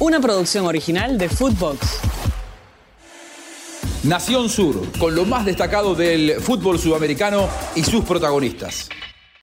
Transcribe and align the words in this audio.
una 0.00 0.20
producción 0.20 0.64
original 0.66 1.18
de 1.18 1.28
Footbox. 1.28 1.78
Nación 4.04 4.48
Sur, 4.48 4.92
con 4.98 5.14
lo 5.14 5.24
más 5.24 5.44
destacado 5.44 5.94
del 5.94 6.34
fútbol 6.40 6.78
sudamericano 6.78 7.48
y 7.74 7.82
sus 7.82 8.04
protagonistas. 8.04 8.88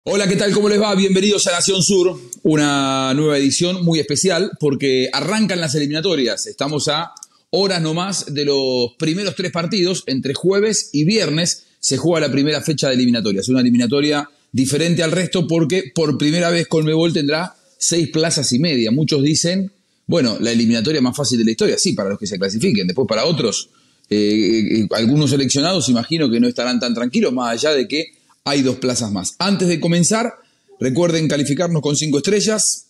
Hola, 0.04 0.28
¿qué 0.28 0.38
tal? 0.38 0.54
¿Cómo 0.54 0.70
les 0.70 0.82
va? 0.82 0.96
Bienvenidos 0.96 1.46
a 1.48 1.52
Nación 1.52 1.82
Sur, 1.82 2.18
una 2.44 3.14
nueva 3.16 3.38
edición 3.38 3.84
muy 3.84 4.00
especial 4.00 4.52
porque 4.60 5.10
arrancan 5.12 5.60
las 5.60 5.76
eliminatorias. 5.76 6.48
Estamos 6.48 6.88
a 6.88 7.12
horas 7.50 7.82
nomás 7.82 8.34
de 8.34 8.46
los 8.46 8.94
primeros 8.98 9.36
tres 9.36 9.52
partidos, 9.52 10.04
entre 10.08 10.34
jueves 10.34 10.90
y 10.94 11.04
viernes 11.04 11.66
se 11.80 11.98
juega 11.98 12.28
la 12.28 12.32
primera 12.32 12.62
fecha 12.62 12.88
de 12.88 12.96
eliminatorias. 12.96 13.50
Una 13.50 13.60
eliminatoria 13.60 14.30
diferente 14.52 15.04
al 15.04 15.12
resto 15.12 15.48
porque 15.48 15.92
por 15.94 16.18
primera 16.18 16.50
vez 16.50 16.68
Colmebol 16.68 17.12
tendrá 17.12 17.56
seis 17.78 18.10
plazas 18.10 18.52
y 18.54 18.60
media. 18.60 18.92
Muchos 18.92 19.22
dicen, 19.22 19.72
bueno, 20.08 20.38
la 20.40 20.52
eliminatoria 20.52 21.02
más 21.02 21.16
fácil 21.16 21.38
de 21.40 21.46
la 21.46 21.52
historia, 21.52 21.78
sí, 21.78 21.94
para 21.94 22.10
los 22.10 22.20
que 22.20 22.28
se 22.28 22.38
clasifiquen. 22.38 22.88
Después 22.88 23.08
para 23.08 23.26
otros, 23.26 23.70
eh, 24.10 24.82
eh, 24.82 24.88
algunos 24.92 25.32
seleccionados 25.32 25.90
imagino 25.90 26.30
que 26.30 26.40
no 26.40 26.48
estarán 26.48 26.80
tan 26.80 26.94
tranquilos, 26.94 27.34
más 27.34 27.54
allá 27.54 27.76
de 27.76 27.88
que 27.88 28.14
hay 28.44 28.62
dos 28.62 28.78
plazas 28.78 29.12
más. 29.12 29.36
Antes 29.40 29.68
de 29.68 29.80
comenzar, 29.80 30.34
recuerden 30.80 31.28
calificarnos 31.28 31.82
con 31.82 31.96
cinco 31.96 32.20
estrellas, 32.20 32.88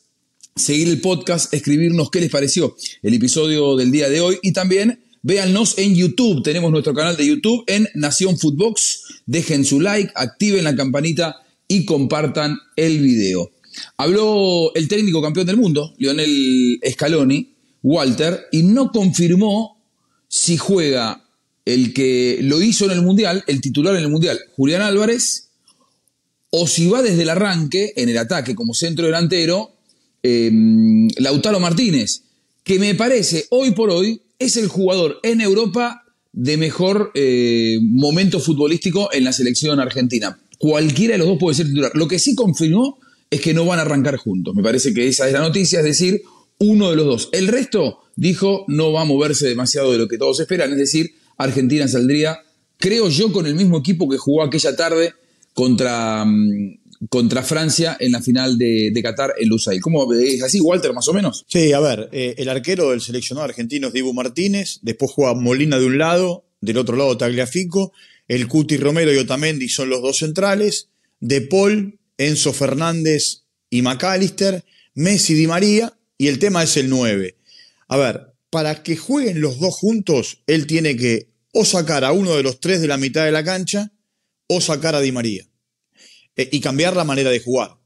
seguir 0.55 0.90
el 0.90 1.00
podcast, 1.00 1.54
escribirnos 1.54 2.10
qué 2.10 2.20
les 2.20 2.30
pareció 2.30 2.76
el 3.02 3.14
episodio 3.14 3.76
del 3.76 3.91
día 3.91 4.10
de 4.10 4.22
hoy 4.22 4.40
y 4.41 4.52
también 4.52 5.00
véannos 5.22 5.77
en 5.77 5.96
YouTube. 5.96 6.44
Tenemos 6.44 6.72
nuestro 6.72 6.94
canal 6.94 7.16
de 7.16 7.26
YouTube 7.26 7.63
en 7.68 7.88
Nación 7.96 8.38
Footbox. 8.38 9.22
Dejen 9.26 9.63
su 9.63 9.80
like, 9.80 10.12
activen 10.16 10.66
la 10.66 10.76
campanita 10.76 11.38
y 11.68 11.86
compartan 11.86 12.58
el 12.76 13.00
video. 13.00 13.52
Habló 13.98 14.74
el 14.76 14.88
técnico 14.88 15.22
campeón 15.22 15.48
del 15.48 15.58
mundo, 15.58 15.94
Lionel 15.98 16.80
Scaloni, 16.92 17.56
Walter, 17.84 18.48
y 18.52 18.64
no 18.64 18.92
confirmó 18.92 19.82
si 20.28 20.58
juega 20.58 21.24
el 21.66 21.94
que 21.94 22.40
lo 22.41 22.62
hizo 22.62 22.86
en 22.86 22.91
el 22.91 23.02
Mundial, 23.02 23.44
el 23.48 23.62
titular 23.62 23.96
en 23.96 24.04
el 24.04 24.10
Mundial, 24.10 24.40
Julián 24.55 24.82
Álvarez, 24.82 25.49
o 26.49 26.68
si 26.68 26.88
va 26.88 27.02
desde 27.02 27.24
el 27.24 27.30
arranque, 27.30 27.94
en 27.96 28.10
el 28.10 28.18
ataque 28.18 28.55
como 28.55 28.74
centro 28.74 29.05
delantero, 29.05 29.74
em, 30.24 31.08
Lautaro 31.18 31.60
Martínez, 31.60 32.24
que 32.64 32.80
me 32.80 32.96
parece 32.96 33.46
hoy 33.49 33.71
por 33.71 33.90
hoy 33.90 34.21
es 34.40 34.58
el 34.58 34.68
jugador 34.68 35.20
en 35.24 35.42
Europa 35.42 36.04
de 36.34 36.58
mejor 36.58 37.12
eh, 37.16 37.80
momento 37.82 38.40
futbolístico 38.40 39.10
en 39.14 39.24
la 39.24 39.34
selección 39.34 39.80
argentina. 39.80 40.38
Cualquiera 40.58 41.14
de 41.14 41.20
los 41.20 41.27
dos 41.27 41.38
puede 41.40 41.55
ser 41.55 41.68
titular. 41.68 41.92
Lo 41.94 42.08
que 42.08 42.20
sí 42.20 42.36
confirmó 42.36 42.99
es 43.36 43.41
que 43.41 43.54
no 43.54 43.66
van 43.66 43.80
a 43.80 43.84
arrancar 43.84 44.18
juntos. 44.18 44.55
Me 44.55 44.64
parece 44.64 44.94
que 44.94 45.08
esa 45.08 45.28
es 45.28 45.34
la 45.34 45.40
noticia, 45.40 45.80
es 45.80 45.86
decir, 45.86 46.22
uno 46.60 46.90
de 46.90 46.96
los 46.96 47.05
dos. 47.05 47.30
El 47.32 47.48
resto 47.48 48.00
dijo 48.16 48.66
no 48.68 48.92
va 48.92 49.02
a 49.02 49.05
moverse 49.05 49.48
demasiado 49.48 49.92
de 49.92 49.98
lo 49.98 50.08
que 50.08 50.18
todos 50.18 50.40
esperan, 50.40 50.72
es 50.72 50.77
decir, 50.77 51.16
Argentina 51.38 51.88
saldría, 51.88 52.40
creo 52.77 53.10
yo, 53.10 53.32
con 53.32 53.46
el 53.46 53.55
mismo 53.55 53.77
equipo 53.77 54.10
que 54.10 54.18
jugó 54.18 54.44
aquella 54.44 54.76
tarde 54.76 55.14
contra, 55.54 56.24
mm, 56.26 56.80
contra 57.10 57.44
Francia 57.44 57.98
en 58.00 58.14
la 58.14 58.22
final 58.22 58.58
de, 58.58 58.98
Qatar 59.04 59.34
en 59.38 59.49
Lusail. 59.49 59.82
¿Cómo 59.82 60.12
es 60.14 60.42
así, 60.44 60.62
Walter, 60.62 60.94
más 60.94 61.08
o 61.08 61.14
menos? 61.14 61.46
Sí, 61.48 61.74
a 61.74 61.80
ver, 61.80 62.10
eh, 62.12 62.36
el 62.38 62.49
arquero 62.49 62.92
del 62.92 63.02
seleccionado 63.02 63.46
argentino 63.46 63.88
es 63.88 63.94
Dibu 63.94 64.14
Martínez, 64.14 64.80
después 64.81 65.12
juega 65.12 65.34
Molina 65.34 65.78
de 65.78 65.86
un 65.86 65.97
lado, 65.97 66.46
del 66.62 66.78
otro 66.78 66.96
lado 66.96 67.18
Tagliafico, 67.18 67.92
el 68.28 68.47
Cuti 68.47 68.78
Romero 68.78 69.14
y 69.14 69.18
Otamendi 69.18 69.70
son 69.70 69.90
los 69.90 70.02
dos 70.02 70.18
centrales, 70.18 70.90
De 71.20 71.42
Paul, 71.42 72.00
Enzo 72.18 72.53
Fernández 72.53 73.44
y 73.69 73.81
McAllister, 73.81 74.63
Messi 74.94 75.34
Di 75.34 75.47
María, 75.47 75.97
y 76.18 76.28
el 76.28 76.40
tema 76.40 76.63
es 76.63 76.78
el 76.78 76.90
9. 76.90 77.38
A 77.88 77.97
ver, 77.97 78.34
para 78.50 78.84
que 78.84 78.96
jueguen 78.96 79.41
los 79.41 79.59
dos 79.59 79.75
juntos, 79.75 80.44
él 80.47 80.68
tiene 80.68 80.96
que 80.96 81.30
o 81.52 81.66
sacar 81.66 82.03
a 82.03 82.12
uno 82.12 82.36
de 82.36 82.44
los 82.44 82.59
tres 82.59 82.81
de 82.81 82.88
la 82.88 82.97
mitad 82.97 83.25
de 83.25 83.31
la 83.31 83.44
cancha 83.44 83.91
o 84.47 84.62
sacar 84.62 84.96
a 84.96 85.02
Di 85.02 85.12
María. 85.12 85.48
Eh, 86.36 86.50
y 86.52 86.59
cambiar 86.59 86.96
la 86.96 87.03
manera 87.03 87.30
de 87.30 87.40
jugar 87.40 87.78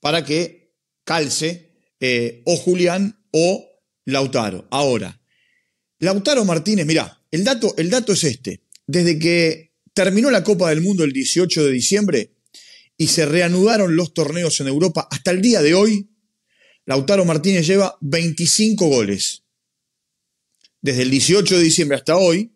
para 0.00 0.24
que 0.24 0.72
calce 1.04 1.72
eh, 2.00 2.42
o 2.44 2.56
Julián 2.56 3.24
o 3.30 3.64
Lautaro. 4.04 4.66
Ahora, 4.70 5.20
Lautaro 5.98 6.44
Martínez, 6.44 6.86
mira, 6.86 7.22
el 7.30 7.44
dato, 7.44 7.74
el 7.78 7.90
dato 7.90 8.12
es 8.12 8.24
este. 8.24 8.62
Desde 8.86 9.18
que 9.18 9.72
terminó 9.94 10.30
la 10.30 10.44
Copa 10.44 10.70
del 10.70 10.82
Mundo 10.82 11.04
el 11.04 11.12
18 11.12 11.64
de 11.64 11.72
diciembre 11.72 12.35
y 12.98 13.08
se 13.08 13.26
reanudaron 13.26 13.96
los 13.96 14.14
torneos 14.14 14.60
en 14.60 14.68
Europa 14.68 15.06
hasta 15.10 15.30
el 15.30 15.42
día 15.42 15.60
de 15.62 15.74
hoy, 15.74 16.08
Lautaro 16.86 17.24
Martínez 17.24 17.66
lleva 17.66 17.96
25 18.00 18.86
goles. 18.86 19.42
Desde 20.80 21.02
el 21.02 21.10
18 21.10 21.56
de 21.58 21.64
diciembre 21.64 21.96
hasta 21.96 22.16
hoy, 22.16 22.52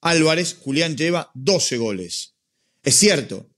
Álvarez, 0.00 0.56
Julián 0.60 0.96
lleva 0.96 1.30
12 1.34 1.76
goles. 1.78 2.34
Es 2.82 2.94
cierto, 2.94 3.48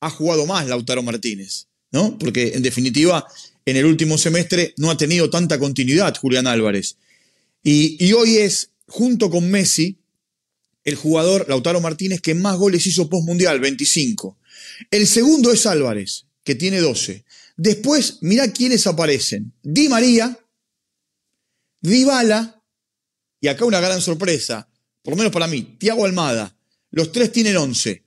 ha 0.00 0.10
jugado 0.10 0.46
más 0.46 0.68
Lautaro 0.68 1.02
Martínez, 1.02 1.68
¿no? 1.90 2.18
Porque 2.18 2.52
en 2.54 2.62
definitiva, 2.62 3.26
en 3.64 3.76
el 3.76 3.86
último 3.86 4.18
semestre 4.18 4.74
no 4.76 4.90
ha 4.90 4.96
tenido 4.96 5.30
tanta 5.30 5.58
continuidad 5.58 6.16
Julián 6.16 6.46
Álvarez. 6.46 6.96
Y, 7.62 7.96
y 8.04 8.12
hoy 8.12 8.36
es, 8.36 8.70
junto 8.86 9.30
con 9.30 9.50
Messi, 9.50 9.98
el 10.84 10.94
jugador 10.94 11.46
Lautaro 11.48 11.80
Martínez 11.80 12.20
que 12.20 12.34
más 12.34 12.56
goles 12.56 12.86
hizo 12.86 13.10
post-mundial, 13.10 13.58
25. 13.58 14.38
El 14.90 15.06
segundo 15.06 15.52
es 15.52 15.66
Álvarez, 15.66 16.26
que 16.44 16.54
tiene 16.54 16.80
12. 16.80 17.24
Después, 17.56 18.18
mirá 18.20 18.52
quiénes 18.52 18.86
aparecen. 18.86 19.52
Di 19.62 19.88
María, 19.88 20.38
Dybala, 21.80 22.62
y 23.40 23.48
acá 23.48 23.64
una 23.64 23.80
gran 23.80 24.00
sorpresa, 24.00 24.68
por 25.02 25.12
lo 25.12 25.18
menos 25.18 25.32
para 25.32 25.46
mí, 25.46 25.76
Tiago 25.78 26.04
Almada. 26.04 26.56
Los 26.90 27.12
tres 27.12 27.32
tienen 27.32 27.56
11. 27.56 28.02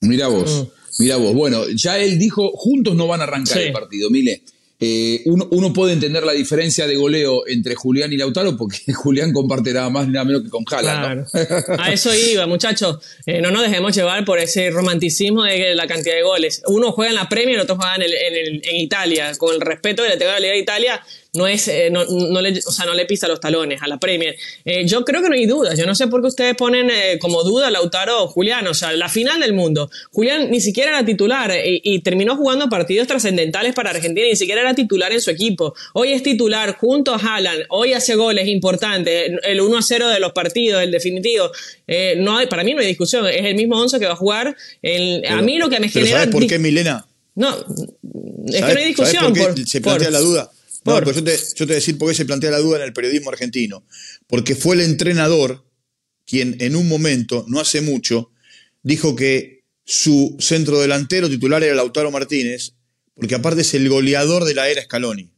Mira 0.00 0.28
vos, 0.28 0.50
mm. 0.64 1.02
mira 1.02 1.16
vos. 1.16 1.34
Bueno, 1.34 1.68
ya 1.70 1.98
él 1.98 2.18
dijo, 2.18 2.50
juntos 2.54 2.96
no 2.96 3.06
van 3.06 3.20
a 3.20 3.24
arrancar 3.24 3.58
el 3.58 3.72
partido, 3.72 4.10
Mile. 4.10 4.42
Eh, 4.80 5.22
uno, 5.24 5.72
puede 5.72 5.92
entender 5.92 6.22
la 6.22 6.32
diferencia 6.32 6.86
de 6.86 6.94
goleo 6.94 7.48
entre 7.48 7.74
Julián 7.74 8.12
y 8.12 8.16
Lautaro 8.16 8.56
porque 8.56 8.78
Julián 8.94 9.32
comparte 9.32 9.72
nada 9.72 9.90
más 9.90 10.06
ni 10.06 10.12
nada 10.12 10.24
menos 10.24 10.42
que 10.42 10.50
con 10.50 10.64
Jala. 10.64 11.26
A 11.78 11.92
eso 11.92 12.14
iba, 12.14 12.46
muchachos. 12.46 12.98
Eh, 13.26 13.40
no 13.40 13.50
nos 13.50 13.62
dejemos 13.62 13.94
llevar 13.96 14.24
por 14.24 14.38
ese 14.38 14.70
romanticismo 14.70 15.42
de 15.42 15.74
la 15.74 15.88
cantidad 15.88 16.14
de 16.14 16.22
goles. 16.22 16.62
Uno 16.68 16.92
juega 16.92 17.10
en 17.10 17.16
la 17.16 17.28
Premier, 17.28 17.56
el 17.56 17.62
otro 17.62 17.76
juega 17.76 17.96
en, 17.96 18.02
en, 18.02 18.76
Italia. 18.76 19.32
Con 19.36 19.52
el 19.52 19.60
respeto 19.60 20.04
a 20.04 20.08
la 20.08 20.38
Liga 20.38 20.52
de 20.52 20.58
Italia, 20.58 21.00
no 21.34 21.46
es, 21.46 21.68
eh, 21.68 21.90
no, 21.90 22.04
le, 22.40 22.58
o 22.66 22.72
sea, 22.72 22.86
no 22.86 22.94
le 22.94 23.04
pisa 23.04 23.28
los 23.28 23.38
talones 23.38 23.82
a 23.82 23.86
la 23.86 23.98
Premier. 23.98 24.34
Eh, 24.64 24.86
yo 24.86 25.04
creo 25.04 25.22
que 25.22 25.28
no 25.28 25.34
hay 25.34 25.46
dudas. 25.46 25.78
Yo 25.78 25.84
no 25.84 25.94
sé 25.94 26.06
por 26.08 26.22
qué 26.22 26.28
ustedes 26.28 26.54
ponen 26.56 26.90
eh, 26.90 27.18
como 27.18 27.42
duda 27.44 27.70
Lautaro 27.70 28.24
o 28.24 28.28
Julián. 28.28 28.66
O 28.66 28.74
sea, 28.74 28.92
la 28.92 29.08
final 29.08 29.40
del 29.40 29.52
mundo. 29.52 29.90
Julián 30.10 30.50
ni 30.50 30.60
siquiera 30.60 30.90
era 30.90 31.04
titular 31.04 31.52
y, 31.64 31.98
terminó 32.00 32.36
jugando 32.36 32.68
partidos 32.68 33.06
trascendentales 33.06 33.74
para 33.74 33.90
Argentina. 33.90 34.26
Ni 34.26 34.36
siquiera 34.36 34.62
era 34.62 34.74
titular 34.74 35.12
en 35.12 35.20
su 35.20 35.30
equipo. 35.30 35.74
Hoy 35.92 36.12
es 36.12 36.22
titular 36.22 36.76
junto 36.76 37.14
a 37.14 37.18
Haaland. 37.18 37.64
Hoy 37.68 37.92
hace 37.92 38.14
goles 38.14 38.48
importantes. 38.48 39.30
El 39.42 39.60
1 39.60 39.78
a 39.78 39.82
0 39.82 40.08
de 40.08 40.20
los 40.20 40.32
partidos, 40.32 40.82
el 40.82 40.90
definitivo. 40.90 41.50
no 42.16 42.38
hay, 42.38 42.46
para 42.46 42.64
mí 42.64 42.72
no 42.72 42.80
hay 42.80 42.86
discusión. 42.86 43.26
Es 43.26 43.44
el 43.44 43.54
mismo 43.54 43.78
11 43.78 43.98
que 43.98 44.06
va 44.06 44.12
a 44.12 44.16
jugar. 44.16 44.56
a 45.28 45.42
mí 45.42 45.58
lo 45.58 45.68
que 45.68 45.78
me 45.78 45.88
genera. 45.88 46.20
¿Sabes 46.20 46.32
por 46.32 46.46
qué, 46.46 46.58
Milena? 46.58 47.06
No, 47.34 47.54
es 48.46 48.64
que 48.64 48.72
no 48.74 48.80
hay 48.80 48.86
discusión. 48.86 49.34
se 49.66 49.80
plantea 49.80 50.10
la 50.10 50.20
duda 50.20 50.50
no, 50.88 51.12
yo, 51.12 51.24
te, 51.24 51.36
yo 51.36 51.54
te 51.54 51.64
voy 51.64 51.72
a 51.72 51.76
decir 51.76 51.98
por 51.98 52.08
qué 52.08 52.14
se 52.14 52.24
plantea 52.24 52.50
la 52.50 52.58
duda 52.58 52.78
en 52.78 52.84
el 52.84 52.92
periodismo 52.92 53.30
argentino. 53.30 53.84
Porque 54.26 54.54
fue 54.54 54.76
el 54.76 54.82
entrenador 54.82 55.64
quien 56.26 56.56
en 56.60 56.76
un 56.76 56.88
momento, 56.88 57.44
no 57.48 57.58
hace 57.60 57.80
mucho, 57.80 58.30
dijo 58.82 59.16
que 59.16 59.64
su 59.84 60.36
centro 60.38 60.80
delantero 60.80 61.28
titular 61.28 61.62
era 61.62 61.74
Lautaro 61.74 62.10
Martínez, 62.10 62.74
porque 63.14 63.34
aparte 63.34 63.62
es 63.62 63.72
el 63.74 63.88
goleador 63.88 64.44
de 64.44 64.54
la 64.54 64.68
era 64.68 64.82
Scaloni. 64.82 65.30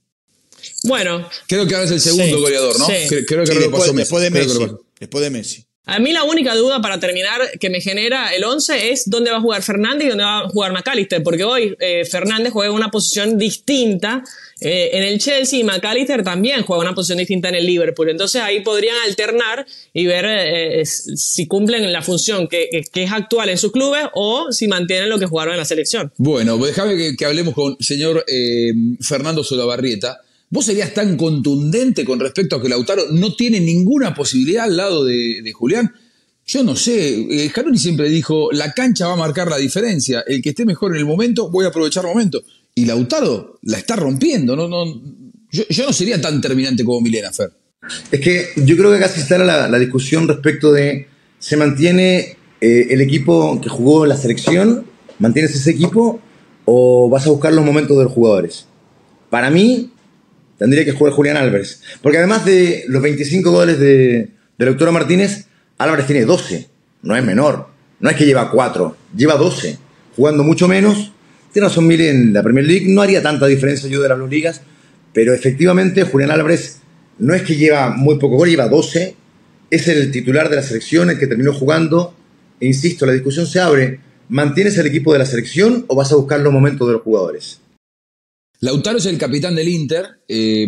Bueno. 0.83 1.29
Creo 1.47 1.67
que 1.67 1.75
ahora 1.75 1.87
es 1.87 1.93
el 1.93 2.01
segundo 2.01 2.41
goleador, 2.41 2.79
¿no? 2.79 2.87
Creo, 2.87 3.25
que 3.25 3.35
después, 3.37 3.59
lo 3.61 3.71
pasó 3.71 3.93
después 3.93 4.23
de 4.23 4.31
Messi. 4.31 4.59
Después 4.99 5.23
de 5.23 5.31
Messi. 5.31 5.65
A 5.87 5.99
mí 5.99 6.13
la 6.13 6.25
única 6.25 6.55
duda 6.55 6.83
para 6.83 7.01
terminar 7.01 7.41
que 7.59 7.71
me 7.71 7.81
genera 7.81 8.35
el 8.35 8.45
11 8.45 8.93
es 8.93 9.09
dónde 9.09 9.31
va 9.31 9.39
a 9.39 9.41
jugar 9.41 9.63
Fernández 9.63 10.07
y 10.07 10.09
dónde 10.11 10.25
va 10.25 10.41
a 10.41 10.49
jugar 10.49 10.73
McAllister, 10.73 11.23
porque 11.23 11.43
hoy 11.43 11.75
eh, 11.81 12.05
Fernández 12.05 12.53
juega 12.53 12.71
una 12.73 12.91
posición 12.91 13.39
distinta 13.39 14.23
eh, 14.61 14.91
en 14.93 15.03
el 15.05 15.19
Chelsea 15.19 15.59
y 15.59 15.65
McAllister 15.65 16.23
también 16.23 16.63
juega 16.63 16.83
una 16.83 16.95
posición 16.95 17.19
distinta 17.19 17.49
en 17.49 17.55
el 17.55 17.67
Liverpool. 17.67 18.11
Entonces 18.11 18.43
ahí 18.43 18.61
podrían 18.61 18.97
alternar 19.07 19.67
y 19.95 20.05
ver 20.05 20.27
eh, 20.29 20.85
si 20.85 21.47
cumplen 21.47 21.91
la 21.91 22.03
función 22.03 22.47
que, 22.47 22.69
es 22.71 23.13
actual 23.13 23.49
en 23.49 23.57
sus 23.57 23.73
clubes 23.73 24.05
o 24.15 24.53
si 24.53 24.69
mantienen 24.69 25.09
lo 25.09 25.19
que 25.19 25.27
jugaron 25.27 25.55
en 25.55 25.59
la 25.59 25.65
selección. 25.65 26.13
Bueno, 26.19 26.59
déjame 26.59 27.17
que, 27.17 27.25
hablemos 27.25 27.55
con 27.55 27.77
señor 27.81 28.25
Fernando 29.01 29.43
Solabarrieta 29.43 30.21
¿Vos 30.51 30.67
serías 30.67 30.93
tan 30.93 31.17
contundente 31.17 32.05
con 32.05 32.19
respecto 32.19 32.57
a 32.57 32.63
que 32.63 32.69
Lautaro 32.69 33.05
no 33.13 33.35
tiene 33.35 33.61
ninguna 33.61 34.15
posibilidad 34.15 34.65
al 34.65 34.77
lado 34.77 35.05
de, 35.05 35.53
Julián? 35.55 35.93
Yo 36.45 36.65
no 36.65 36.75
sé, 36.75 37.21
eh, 37.31 37.53
siempre 37.77 38.09
dijo, 38.09 38.51
la 38.51 38.73
cancha 38.73 39.07
va 39.07 39.13
a 39.13 39.17
marcar 39.17 39.49
la 39.49 39.57
diferencia, 39.57 40.25
el 40.27 40.43
que 40.43 40.51
esté 40.51 40.65
mejor 40.65 40.93
en 40.93 40.99
el 40.99 41.07
momento, 41.07 41.49
voy 41.49 41.65
a 41.65 41.69
aprovechar 41.69 42.05
el 42.05 42.11
momento. 42.11 42.43
Y 42.75 42.85
Lautaro 42.85 43.59
la 43.63 43.79
está 43.79 43.95
rompiendo, 43.95 44.57
no, 44.57 44.69
no, 44.69 44.85
Yo, 45.53 45.87
no 45.87 45.93
sería 45.93 46.21
tan 46.21 46.41
terminante 46.41 46.85
como 46.85 47.01
Milena, 47.01 47.33
Fer. 47.33 47.53
Es 48.11 48.21
que 48.21 48.49
yo 48.57 48.77
creo 48.77 48.99
que 48.99 49.09
se 49.09 49.21
instala 49.21 49.45
la, 49.45 49.69
la 49.69 49.79
discusión 49.79 50.27
respecto 50.27 50.73
de 50.73 51.07
se 51.39 51.57
mantiene 51.57 52.37
eh, 52.61 52.89
el 52.91 53.01
equipo 53.01 53.61
que 53.61 53.69
jugó 53.69 54.05
la 54.05 54.17
selección, 54.17 54.85
mantienes 55.19 55.55
ese 55.55 55.71
equipo 55.71 56.21
o 56.67 57.09
vas 57.09 57.27
a 57.27 57.31
buscar 57.31 57.53
los 57.53 57.65
momentos 57.65 57.97
de 57.97 58.05
los 58.05 58.13
jugadores. 58.13 58.67
Para 59.31 59.51
mí, 59.51 59.91
tendría 60.61 60.85
que 60.85 60.93
jugar 60.93 61.15
Julián 61.15 61.39
Álvarez. 61.39 61.83
Porque 62.03 62.19
además 62.19 62.45
de 62.45 62.85
los 62.87 63.03
25 63.03 63.51
goles 63.51 63.81
de, 63.81 64.29
de 64.59 64.93
Martínez, 64.93 65.47
Álvarez 65.79 66.07
tiene 66.07 66.27
12. 66.27 66.69
No 67.03 67.17
es 67.17 67.25
menor. 67.25 67.69
No 67.99 68.11
es 68.11 68.17
que 68.17 68.27
lleva 68.27 68.51
4, 68.51 68.97
lleva 69.17 69.37
12. 69.37 69.79
Jugando 70.15 70.45
mucho 70.45 70.69
menos. 70.69 71.13
Tiene 71.53 71.67
razón 71.67 71.87
Mili 71.87 72.09
en 72.09 72.35
la 72.35 72.43
Premier 72.43 72.67
League. 72.67 72.87
No 72.89 73.01
haría 73.01 73.23
tanta 73.23 73.47
diferencia 73.47 73.89
yo 73.89 74.03
de 74.03 74.11
las 74.11 74.19
dos 74.19 74.29
ligas. 74.29 74.61
Pero 75.15 75.33
efectivamente, 75.33 76.05
Julián 76.05 76.31
Álvarez 76.31 76.81
no 77.19 77.35
es 77.35 77.43
que 77.43 77.57
lleva 77.57 77.89
muy 77.91 78.19
poco 78.19 78.37
gol, 78.37 78.51
lleva 78.51 78.69
12. 78.69 79.17
Es 79.71 79.89
el 79.89 80.11
titular 80.11 80.51
de 80.51 80.57
la 80.57 80.63
selección, 80.63 81.09
el 81.09 81.19
que 81.19 81.27
terminó 81.27 81.55
jugando. 81.55 82.15
E 82.61 82.67
insisto, 82.67 83.07
la 83.07 83.13
discusión 83.13 83.47
se 83.47 83.61
abre. 83.61 84.01
¿Mantienes 84.29 84.77
el 84.77 84.87
equipo 84.87 85.15
de 85.15 85.21
la 85.21 85.27
selección 85.27 85.87
o 85.89 85.97
vas 85.97 86.13
a 86.13 86.17
buscar 86.17 86.41
los 86.41 86.53
momentos 86.53 86.87
de 86.87 86.93
los 86.93 87.03
jugadores? 87.03 87.61
Lautaro 88.61 88.99
es 88.99 89.07
el 89.07 89.17
capitán 89.17 89.55
del 89.55 89.69
Inter, 89.69 90.21
eh, 90.29 90.67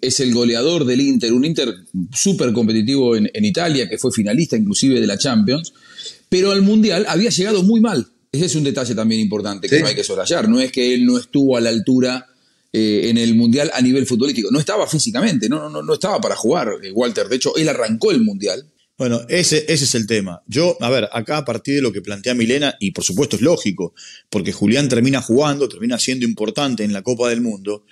es 0.00 0.20
el 0.20 0.34
goleador 0.34 0.84
del 0.84 1.00
Inter, 1.00 1.32
un 1.32 1.46
Inter 1.46 1.74
súper 2.12 2.52
competitivo 2.52 3.16
en, 3.16 3.44
Italia, 3.44 3.88
que 3.88 3.96
fue 3.96 4.12
finalista 4.12 4.56
inclusive 4.56 5.00
de 5.00 5.06
la 5.06 5.16
Champions, 5.16 5.72
pero 6.28 6.52
al 6.52 6.60
Mundial 6.60 7.06
había 7.08 7.30
llegado 7.30 7.62
muy 7.62 7.80
mal. 7.80 8.06
Ese 8.30 8.46
es 8.46 8.54
un 8.56 8.64
detalle 8.64 8.94
también 8.94 9.22
importante 9.22 9.68
que 9.68 9.80
no 9.80 9.86
hay 9.86 9.94
que 9.94 10.04
soslayar. 10.04 10.48
No 10.48 10.60
es 10.60 10.70
que 10.70 10.92
él 10.92 11.06
no 11.06 11.16
estuvo 11.16 11.56
a 11.56 11.60
la 11.60 11.70
altura 11.70 12.26
eh, 12.72 13.08
en 13.08 13.16
el 13.16 13.34
Mundial 13.34 13.70
a 13.72 13.80
nivel 13.80 14.04
futbolístico. 14.04 14.50
No 14.50 14.58
estaba 14.58 14.86
físicamente, 14.86 15.48
no, 15.48 15.70
no, 15.70 15.82
no 15.82 15.94
estaba 15.94 16.20
para 16.20 16.36
jugar, 16.36 16.68
eh, 16.82 16.90
Walter. 16.90 17.28
De 17.28 17.36
hecho, 17.36 17.56
él 17.56 17.68
arrancó 17.68 18.10
el 18.10 18.20
Mundial 18.20 18.66
bueno, 18.96 19.22
ese, 19.28 19.64
ese 19.68 19.84
es 19.84 19.94
el 19.94 20.06
tema. 20.06 20.42
Yo, 20.46 20.76
a 20.80 20.90
ver, 20.90 21.08
acá 21.12 21.38
a 21.38 21.44
partir 21.44 21.76
de 21.76 21.82
lo 21.82 21.92
que 21.92 22.00
plantea 22.00 22.34
Milena, 22.34 22.76
y 22.78 22.92
por 22.92 23.04
supuesto 23.04 23.36
es 23.36 23.42
lógico, 23.42 23.94
porque 24.30 24.52
Julián 24.52 24.88
termina 24.88 25.20
jugando, 25.20 25.68
termina 25.68 25.98
siendo 25.98 26.24
importante 26.24 26.84
en 26.84 26.92
la 26.92 27.02
Copa 27.02 27.28
del 27.28 27.40
Mundo, 27.40 27.84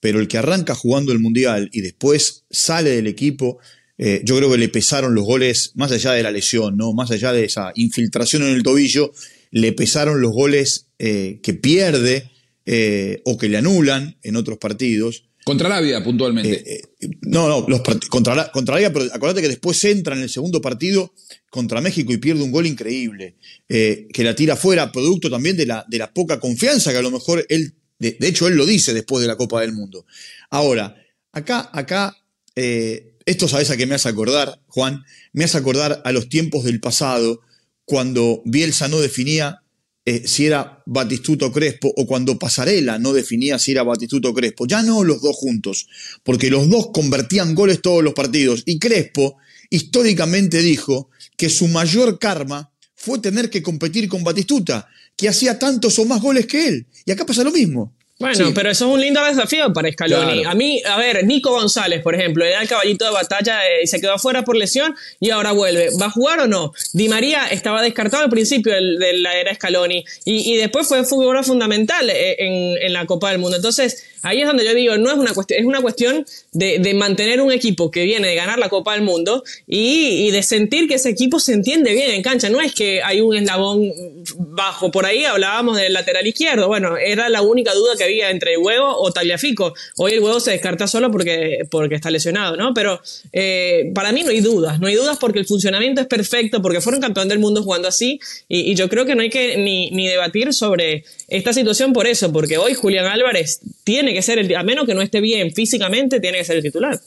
pero 0.00 0.20
el 0.20 0.28
que 0.28 0.38
arranca 0.38 0.74
jugando 0.74 1.12
el 1.12 1.18
Mundial 1.18 1.70
y 1.72 1.80
después 1.80 2.44
sale 2.50 2.90
del 2.90 3.06
equipo, 3.06 3.58
eh, 3.98 4.22
yo 4.24 4.36
creo 4.36 4.50
que 4.50 4.58
le 4.58 4.68
pesaron 4.68 5.14
los 5.14 5.24
goles, 5.24 5.72
más 5.74 5.90
allá 5.90 6.12
de 6.12 6.22
la 6.22 6.30
lesión, 6.30 6.76
¿no? 6.76 6.92
Más 6.92 7.10
allá 7.10 7.32
de 7.32 7.44
esa 7.44 7.72
infiltración 7.74 8.42
en 8.42 8.50
el 8.50 8.62
tobillo, 8.62 9.12
le 9.50 9.72
pesaron 9.72 10.20
los 10.20 10.32
goles 10.32 10.86
eh, 10.98 11.40
que 11.42 11.54
pierde 11.54 12.30
eh, 12.66 13.22
o 13.24 13.38
que 13.38 13.48
le 13.48 13.58
anulan 13.58 14.16
en 14.22 14.36
otros 14.36 14.58
partidos. 14.58 15.24
Contra 15.48 15.68
Arabia, 15.68 16.04
puntualmente. 16.04 16.74
Eh, 16.74 16.82
eh, 17.00 17.08
no, 17.22 17.48
no, 17.48 17.82
contra, 18.10 18.52
contra 18.52 18.74
Arabia, 18.74 18.92
pero 18.92 19.06
acuérdate 19.10 19.40
que 19.40 19.48
después 19.48 19.82
entra 19.84 20.14
en 20.14 20.20
el 20.20 20.28
segundo 20.28 20.60
partido 20.60 21.14
contra 21.48 21.80
México 21.80 22.12
y 22.12 22.18
pierde 22.18 22.42
un 22.42 22.52
gol 22.52 22.66
increíble, 22.66 23.36
eh, 23.66 24.08
que 24.12 24.24
la 24.24 24.34
tira 24.34 24.56
fuera, 24.56 24.92
producto 24.92 25.30
también 25.30 25.56
de 25.56 25.64
la, 25.64 25.86
de 25.88 25.96
la 25.96 26.12
poca 26.12 26.38
confianza 26.38 26.92
que 26.92 26.98
a 26.98 27.02
lo 27.02 27.10
mejor 27.10 27.46
él, 27.48 27.76
de, 27.98 28.18
hecho 28.20 28.46
él 28.46 28.56
lo 28.56 28.66
dice 28.66 28.92
después 28.92 29.22
de 29.22 29.26
la 29.26 29.36
Copa 29.36 29.62
del 29.62 29.72
Mundo. 29.72 30.04
Ahora, 30.50 30.94
acá, 31.32 31.70
acá, 31.72 32.14
esto 32.54 33.48
sabes 33.48 33.70
a 33.70 33.78
qué 33.78 33.86
me 33.86 33.94
hace 33.94 34.10
acordar, 34.10 34.60
Juan, 34.66 35.02
me 35.32 35.44
hace 35.44 35.56
acordar 35.56 36.02
a 36.04 36.12
los 36.12 36.28
tiempos 36.28 36.64
del 36.64 36.80
pasado, 36.80 37.40
cuando 37.86 38.42
Bielsa 38.44 38.88
no 38.88 39.00
definía 39.00 39.62
eh, 40.08 40.22
si 40.26 40.46
era 40.46 40.82
Batistuto 40.86 41.52
Crespo 41.52 41.92
o 41.94 42.06
cuando 42.06 42.38
Pasarela 42.38 42.98
no 42.98 43.12
definía 43.12 43.58
si 43.58 43.72
era 43.72 43.82
Batistuto 43.82 44.32
Crespo. 44.32 44.66
Ya 44.66 44.82
no 44.82 45.04
los 45.04 45.20
dos 45.20 45.36
juntos, 45.36 45.86
porque 46.22 46.48
los 46.48 46.66
dos 46.70 46.88
convertían 46.94 47.54
goles 47.54 47.82
todos 47.82 48.02
los 48.02 48.14
partidos. 48.14 48.62
Y 48.64 48.78
Crespo 48.78 49.36
históricamente 49.68 50.62
dijo 50.62 51.10
que 51.36 51.50
su 51.50 51.68
mayor 51.68 52.18
karma 52.18 52.72
fue 52.94 53.18
tener 53.18 53.50
que 53.50 53.62
competir 53.62 54.08
con 54.08 54.24
Batistuta, 54.24 54.88
que 55.14 55.28
hacía 55.28 55.58
tantos 55.58 55.98
o 55.98 56.06
más 56.06 56.22
goles 56.22 56.46
que 56.46 56.68
él. 56.68 56.86
Y 57.04 57.10
acá 57.10 57.26
pasa 57.26 57.44
lo 57.44 57.52
mismo. 57.52 57.94
Bueno, 58.18 58.50
pero 58.52 58.68
eso 58.68 58.86
es 58.86 58.94
un 58.94 59.00
lindo 59.00 59.24
desafío 59.24 59.72
para 59.72 59.92
Scaloni. 59.92 60.44
A 60.44 60.54
mí, 60.54 60.82
a 60.84 60.98
ver, 60.98 61.24
Nico 61.24 61.50
González, 61.50 62.02
por 62.02 62.16
ejemplo, 62.16 62.44
era 62.44 62.60
el 62.60 62.68
caballito 62.68 63.04
de 63.04 63.12
batalla 63.12 63.60
y 63.80 63.86
se 63.86 64.00
quedó 64.00 64.14
afuera 64.14 64.42
por 64.42 64.56
lesión 64.56 64.96
y 65.20 65.30
ahora 65.30 65.52
vuelve. 65.52 65.90
¿Va 66.00 66.06
a 66.06 66.10
jugar 66.10 66.40
o 66.40 66.48
no? 66.48 66.72
Di 66.92 67.08
María 67.08 67.46
estaba 67.46 67.80
descartado 67.80 68.24
al 68.24 68.30
principio 68.30 68.72
de 68.74 69.12
la 69.18 69.38
era 69.38 69.54
Scaloni 69.54 70.04
y, 70.24 70.56
después 70.56 70.88
fue 70.88 71.04
figura 71.04 71.44
fundamental 71.44 72.10
eh, 72.10 72.36
en, 72.40 72.82
en, 72.82 72.92
la 72.92 73.06
Copa 73.06 73.30
del 73.30 73.38
Mundo. 73.38 73.56
Entonces, 73.56 74.04
ahí 74.22 74.40
es 74.40 74.46
donde 74.46 74.64
yo 74.64 74.74
digo, 74.74 74.96
no 74.98 75.10
es 75.10 75.16
una 75.16 75.34
cuestión, 75.34 75.60
es 75.60 75.66
una 75.66 75.80
cuestión 75.80 76.26
de, 76.52 76.94
mantener 76.94 77.40
un 77.40 77.52
equipo 77.52 77.90
que 77.90 78.04
viene 78.04 78.28
de 78.28 78.34
ganar 78.34 78.58
la 78.58 78.68
Copa 78.68 78.94
del 78.94 79.02
Mundo 79.02 79.44
y, 79.66 80.30
de 80.30 80.42
sentir 80.42 80.88
que 80.88 80.94
ese 80.94 81.10
equipo 81.10 81.40
se 81.40 81.52
entiende 81.52 81.92
bien 81.92 82.10
en 82.10 82.22
cancha. 82.22 82.48
No 82.48 82.60
es 82.60 82.74
que 82.74 83.02
hay 83.02 83.20
un 83.20 83.36
eslabón 83.36 83.92
bajo. 84.38 84.90
Por 84.90 85.06
ahí 85.06 85.24
hablábamos 85.24 85.76
del 85.76 85.92
lateral 85.92 86.26
izquierdo. 86.26 86.68
Bueno, 86.68 86.96
era 86.96 87.28
la 87.28 87.42
única 87.42 87.72
duda 87.74 87.94
que 87.96 88.04
había 88.04 88.30
entre 88.30 88.56
Huevo 88.56 88.96
o 88.96 89.12
Tagliafico. 89.12 89.74
Hoy 89.96 90.12
el 90.12 90.20
Huevo 90.20 90.40
se 90.40 90.50
descarta 90.50 90.86
solo 90.86 91.10
porque, 91.10 91.66
porque 91.70 91.94
está 91.94 92.10
lesionado, 92.10 92.56
¿no? 92.56 92.74
Pero 92.74 93.00
eh, 93.32 93.90
para 93.94 94.12
mí 94.12 94.22
no 94.22 94.30
hay 94.30 94.40
dudas. 94.40 94.80
No 94.80 94.86
hay 94.86 94.94
dudas 94.94 95.18
porque 95.18 95.38
el 95.38 95.46
funcionamiento 95.46 96.00
es 96.00 96.06
perfecto, 96.06 96.60
porque 96.60 96.80
fueron 96.80 97.00
campeón 97.00 97.28
del 97.28 97.38
mundo 97.38 97.62
jugando 97.62 97.88
así. 97.88 98.20
Y, 98.48 98.74
yo 98.74 98.88
creo 98.88 99.06
que 99.06 99.14
no 99.14 99.22
hay 99.22 99.30
que 99.30 99.56
ni, 99.56 99.90
ni 99.90 100.06
debatir 100.06 100.52
sobre 100.52 101.04
esta 101.28 101.52
situación 101.52 101.92
por 101.92 102.06
eso, 102.06 102.32
porque 102.32 102.58
hoy 102.58 102.74
Julián 102.74 103.06
Álvarez 103.06 103.60
tiene 103.84 104.07
que 104.14 104.22
ser 104.22 104.38
el, 104.38 104.54
a 104.54 104.62
menos 104.62 104.86
que 104.86 104.94
no 104.94 105.02
esté 105.02 105.20
bien 105.20 105.52
físicamente, 105.52 106.20
tiene 106.20 106.38
que 106.38 106.44
ser 106.44 106.56
el 106.56 106.62
titular. 106.62 106.98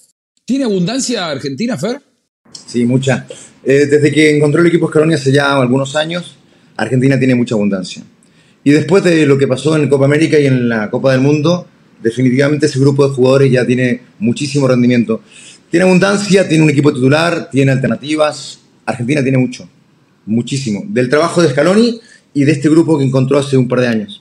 ¿Tiene 0.45 0.65
abundancia 0.65 1.27
Argentina, 1.27 1.77
Fer? 1.77 2.01
Sí, 2.65 2.86
mucha. 2.86 3.25
Eh, 3.63 3.86
desde 3.86 4.12
que 4.12 4.36
encontró 4.36 4.62
el 4.62 4.68
equipo 4.68 4.88
Scaloni 4.88 5.13
hace 5.13 5.31
ya 5.31 5.56
algunos 5.56 5.95
años, 5.95 6.38
Argentina 6.75 7.18
tiene 7.18 7.36
mucha 7.36 7.56
abundancia. 7.56 8.03
Y 8.63 8.71
después 8.71 9.03
de 9.03 9.25
lo 9.25 9.38
que 9.38 9.48
pasó 9.48 9.75
en 9.75 9.88
Copa 9.89 10.06
América 10.06 10.39
y 10.39 10.45
en 10.45 10.69
la 10.69 10.89
Copa 10.89 11.12
del 11.12 11.21
Mundo, 11.21 11.68
definitivamente 12.01 12.65
ese 12.65 12.80
grupo 12.80 13.07
de 13.07 13.13
jugadores 13.13 13.51
ya 13.51 13.65
tiene 13.65 14.01
muchísimo 14.19 14.68
rendimiento. 14.68 15.21
Tiene 15.69 15.86
abundancia, 15.86 16.48
tiene 16.48 16.63
un 16.63 16.69
equipo 16.69 16.94
titular, 16.94 17.50
tiene 17.50 17.71
alternativas. 17.71 18.59
Argentina 18.86 19.24
tiene 19.24 19.38
mucho, 19.38 19.68
muchísimo. 20.25 20.83
Del 20.88 21.09
trabajo 21.09 21.42
de 21.42 21.50
Scaloni 21.50 22.00
y 22.33 22.44
de 22.44 22.51
este 22.51 22.69
grupo 22.69 22.98
que 22.98 23.06
encontró 23.06 23.38
hace 23.39 23.57
un 23.57 23.68
par 23.68 23.81
de 23.81 23.88
años. 23.88 24.20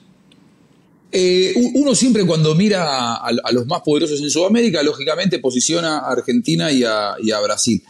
Eh, 1.11 1.53
uno 1.73 1.93
siempre 1.93 2.25
cuando 2.25 2.55
mira 2.55 3.15
a, 3.15 3.51
los 3.51 3.67
más 3.67 3.81
poderosos 3.81 4.21
en 4.21 4.29
Sudamérica, 4.29 4.81
lógicamente 4.81 5.39
posiciona 5.39 5.99
a 5.99 6.11
Argentina 6.11 6.71
y 6.71 6.83
a, 6.83 7.39
Brasil. 7.43 7.83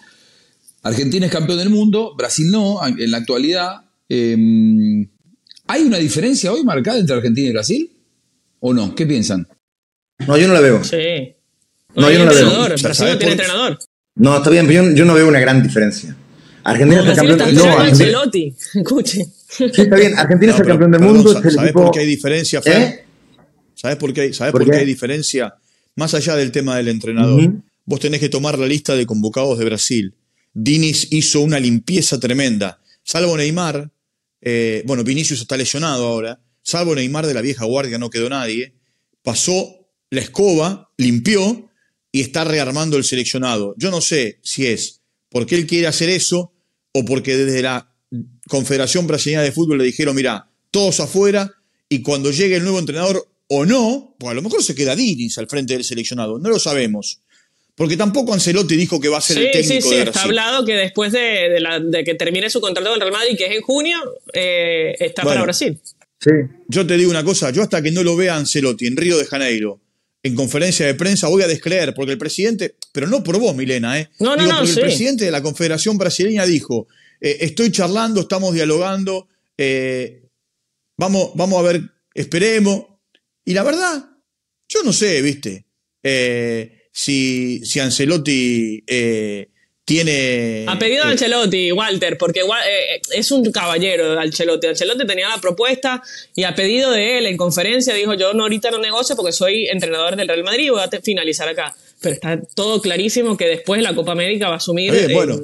Argentina 0.83 1.27
es 1.27 1.31
campeón 1.31 1.59
del 1.59 1.69
mundo, 1.69 2.15
Brasil 2.17 2.49
no, 2.49 2.79
en 2.85 3.11
la 3.11 3.17
actualidad. 3.17 3.81
Em, 4.09 5.07
¿Hay 5.67 5.83
una 5.83 5.97
diferencia 5.97 6.51
hoy 6.51 6.63
marcada 6.63 6.99
entre 6.99 7.15
Argentina 7.15 7.47
y 7.47 7.51
Brasil? 7.53 7.91
¿O 8.59 8.73
no? 8.73 8.93
¿Qué 8.95 9.05
piensan? 9.05 9.47
No, 10.27 10.37
yo 10.37 10.47
no 10.47 10.53
la 10.53 10.59
veo. 10.59 10.83
Sí. 10.83 11.35
No, 11.95 12.11
yo 12.11 12.19
no 12.19 12.25
la 12.25 12.31
veo. 12.33 12.77
Brasil 12.81 13.07
no 13.07 13.17
tiene 13.17 13.33
entrenador. 13.33 13.79
No, 14.15 14.37
está 14.37 14.49
bien, 14.49 14.67
pero 14.67 14.91
yo, 14.91 15.05
no 15.05 15.13
veo 15.13 15.27
una 15.27 15.39
gran 15.39 15.63
diferencia. 15.63 16.15
Argentina 16.63 17.01
es 17.01 17.07
el 17.09 17.15
campeón 17.15 17.37
del 17.37 17.53
mundo. 17.53 17.69
No, 17.71 18.79
Escuche. 18.81 19.25
Sí, 19.47 19.65
está 19.65 19.95
bien. 19.95 20.17
Argentina 20.17 20.53
es 20.53 20.59
el 20.59 20.65
campeón 20.65 20.91
del 20.91 21.01
mundo. 21.01 21.41
¿Sabes 21.41 21.71
por 21.71 21.91
qué 21.91 21.99
hay 21.99 22.07
diferencia, 22.07 22.61
Fer? 22.61 22.81
¿Eh? 22.81 23.05
¿Sabes 23.81 23.97
por 23.97 24.13
qué, 24.13 24.31
¿sabes 24.31 24.51
por, 24.51 24.69
qué? 24.69 24.77
hay 24.77 24.85
diferencia? 24.85 25.55
Más 25.95 26.13
allá 26.13 26.35
del 26.35 26.51
tema 26.51 26.77
del 26.77 26.87
entrenador, 26.87 27.63
vos 27.83 27.99
tenés 27.99 28.19
que 28.19 28.29
tomar 28.29 28.59
la 28.59 28.67
lista 28.67 28.95
de 28.95 29.07
convocados 29.07 29.57
de 29.57 29.65
Brasil. 29.65 30.13
Diniz 30.53 31.07
hizo 31.11 31.41
una 31.41 31.59
limpieza 31.59 32.19
tremenda. 32.19 32.79
Salvo 33.03 33.35
Neymar, 33.35 33.89
eh, 34.39 34.83
bueno, 34.85 35.03
Vinicius 35.03 35.41
está 35.41 35.57
lesionado 35.57 36.05
ahora. 36.05 36.39
Salvo 36.61 36.93
Neymar 36.93 37.25
de 37.25 37.33
la 37.33 37.41
vieja 37.41 37.65
guardia, 37.65 37.97
no 37.97 38.11
quedó 38.11 38.29
nadie. 38.29 38.75
Pasó 39.23 39.87
la 40.11 40.21
escoba, 40.21 40.91
limpió 40.97 41.67
y 42.11 42.21
está 42.21 42.43
rearmando 42.43 42.97
el 42.97 43.03
seleccionado. 43.03 43.73
Yo 43.79 43.89
no 43.89 43.99
sé 43.99 44.37
si 44.43 44.67
es 44.67 45.01
porque 45.31 45.55
él 45.55 45.65
quiere 45.65 45.87
hacer 45.87 46.09
eso 46.09 46.53
o 46.93 47.03
porque 47.03 47.35
desde 47.35 47.63
la 47.63 47.91
Confederación 48.47 49.07
Brasileña 49.07 49.41
de 49.41 49.51
Fútbol 49.51 49.79
le 49.79 49.85
dijeron, 49.85 50.15
mira, 50.15 50.51
todos 50.69 50.99
afuera 50.99 51.51
y 51.89 52.03
cuando 52.03 52.29
llegue 52.29 52.57
el 52.57 52.63
nuevo 52.63 52.77
entrenador 52.77 53.30
o 53.53 53.65
no, 53.65 54.15
pues 54.17 54.31
a 54.31 54.33
lo 54.33 54.41
mejor 54.41 54.63
se 54.63 54.73
queda 54.73 54.95
Diniz 54.95 55.37
al 55.37 55.45
frente 55.45 55.73
del 55.73 55.83
seleccionado, 55.83 56.39
no 56.39 56.47
lo 56.47 56.57
sabemos. 56.57 57.19
Porque 57.75 57.97
tampoco 57.97 58.33
Ancelotti 58.33 58.77
dijo 58.77 58.97
que 59.01 59.09
va 59.09 59.17
a 59.17 59.21
ser 59.21 59.39
el 59.39 59.51
técnico 59.51 59.89
sí, 59.89 59.95
sí, 59.95 60.01
Está 60.01 60.23
hablado 60.23 60.63
que 60.63 60.73
después 60.73 61.11
de, 61.11 62.03
que 62.05 62.15
termine 62.15 62.49
su 62.49 62.61
contrato 62.61 62.89
con 62.91 63.01
Real 63.01 63.11
Madrid, 63.11 63.35
que 63.37 63.47
es 63.47 63.51
en 63.51 63.61
junio, 63.61 63.97
eh, 64.31 64.95
está 64.99 65.23
para 65.23 65.41
Brasil. 65.41 65.77
Sí. 66.17 66.31
Yo 66.69 66.87
te 66.87 66.95
digo 66.95 67.11
una 67.11 67.25
cosa, 67.25 67.49
yo 67.49 67.61
hasta 67.61 67.81
que 67.81 67.91
no 67.91 68.03
lo 68.03 68.15
vea 68.15 68.37
Ancelotti 68.37 68.87
en 68.87 68.95
Río 68.95 69.17
de 69.17 69.25
Janeiro, 69.25 69.81
en 70.23 70.33
conferencia 70.33 70.85
de 70.85 70.93
prensa, 70.93 71.27
voy 71.27 71.43
a 71.43 71.47
descreer, 71.47 71.93
porque 71.93 72.13
el 72.13 72.17
presidente, 72.17 72.75
pero 72.93 73.07
no 73.07 73.21
por 73.21 73.37
vos, 73.37 73.53
Milena, 73.53 73.99
¿eh? 73.99 74.09
No, 74.19 74.37
no, 74.37 74.47
no, 74.47 74.59
porque 74.59 74.71
el 74.71 74.79
presidente 74.79 75.25
de 75.25 75.31
la 75.31 75.41
Confederación 75.41 75.97
Brasileña 75.97 76.45
dijo, 76.45 76.87
eh, 77.19 77.39
estoy 77.41 77.69
charlando, 77.69 78.21
estamos 78.21 78.53
dialogando, 78.53 79.27
eh, 79.57 80.21
vamos, 80.95 81.31
vamos 81.35 81.59
a 81.59 81.63
ver, 81.63 81.81
esperemos, 82.13 82.90
y 83.45 83.53
la 83.53 83.63
verdad, 83.63 84.05
yo 84.69 84.79
no 84.83 84.93
sé, 84.93 85.21
viste. 85.21 85.65
eh, 86.03 86.77
si, 86.93 87.63
si 87.63 87.79
Ancelotti 87.79 88.83
eh, 88.85 89.49
tiene... 89.85 90.65
A 90.67 90.77
pedido 90.77 91.03
de 91.03 91.09
eh, 91.09 91.11
Ancelotti, 91.13 91.71
Walter, 91.71 92.17
porque 92.17 92.41
igual, 92.41 92.59
eh, 92.67 92.99
es 93.15 93.31
un 93.31 93.49
caballero 93.51 94.19
Ancelotti. 94.19 94.67
Ancelotti 94.67 95.07
tenía 95.07 95.29
la 95.29 95.37
propuesta 95.39 96.01
y 96.35 96.43
a 96.43 96.53
pedido 96.53 96.91
de 96.91 97.17
él 97.17 97.25
en 97.27 97.37
conferencia 97.37 97.93
dijo 97.93 98.13
yo 98.15 98.33
no 98.33 98.43
ahorita 98.43 98.71
no 98.71 98.79
negocio 98.79 99.15
porque 99.15 99.31
soy 99.31 99.67
entrenador 99.67 100.15
del 100.17 100.27
Real 100.27 100.43
Madrid 100.43 100.65
y 100.65 100.69
voy 100.69 100.81
a 100.81 100.89
finalizar 101.01 101.47
acá. 101.47 101.73
Pero 102.01 102.15
está 102.15 102.41
todo 102.55 102.81
clarísimo 102.81 103.37
que 103.37 103.45
después 103.47 103.81
la 103.81 103.95
Copa 103.95 104.11
América 104.11 104.47
va 104.47 104.55
a 104.55 104.57
asumir... 104.57 104.91
Bien, 104.91 105.11
eh, 105.11 105.13
bueno. 105.13 105.39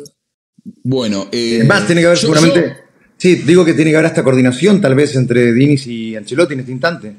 Bueno, 0.84 1.30
eh, 1.32 1.64
más, 1.66 1.86
tiene 1.86 2.02
que 2.02 2.08
haber 2.08 2.18
yo- 2.18 2.22
seguramente. 2.22 2.60
yo- 2.62 2.88
Sí, 3.20 3.36
digo 3.36 3.66
que 3.66 3.74
tiene 3.74 3.90
que 3.92 3.98
haber 3.98 4.08
hasta 4.08 4.24
coordinación, 4.24 4.80
tal 4.80 4.94
vez, 4.94 5.16
entre 5.16 5.52
Diniz 5.54 5.88
y 5.88 6.16
Ancelotti 6.16 6.54
en 6.54 6.60
este 6.60 6.72
instante. 6.72 7.14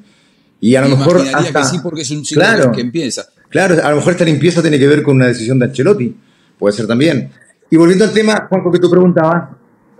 Y 0.60 0.74
a 0.74 0.82
lo 0.82 0.88
me 0.88 0.96
mejor. 0.96 1.20
Hasta, 1.34 1.60
que 1.60 1.66
sí, 1.66 1.78
porque 1.82 2.02
es 2.02 2.10
un 2.10 2.24
ciclo 2.24 2.42
claro, 2.42 2.72
que 2.72 2.80
empieza. 2.80 3.26
Claro, 3.48 3.76
a 3.82 3.90
lo 3.90 3.96
mejor 3.96 4.12
esta 4.12 4.24
limpieza 4.24 4.60
tiene 4.60 4.78
que 4.78 4.86
ver 4.86 5.02
con 5.02 5.16
una 5.16 5.26
decisión 5.26 5.58
de 5.58 5.66
Ancelotti. 5.66 6.14
Puede 6.58 6.76
ser 6.76 6.86
también. 6.86 7.30
Y 7.70 7.76
volviendo 7.76 8.04
al 8.04 8.12
tema, 8.12 8.46
Juanjo, 8.48 8.72
que 8.72 8.78
tú 8.78 8.90
preguntabas, 8.90 9.50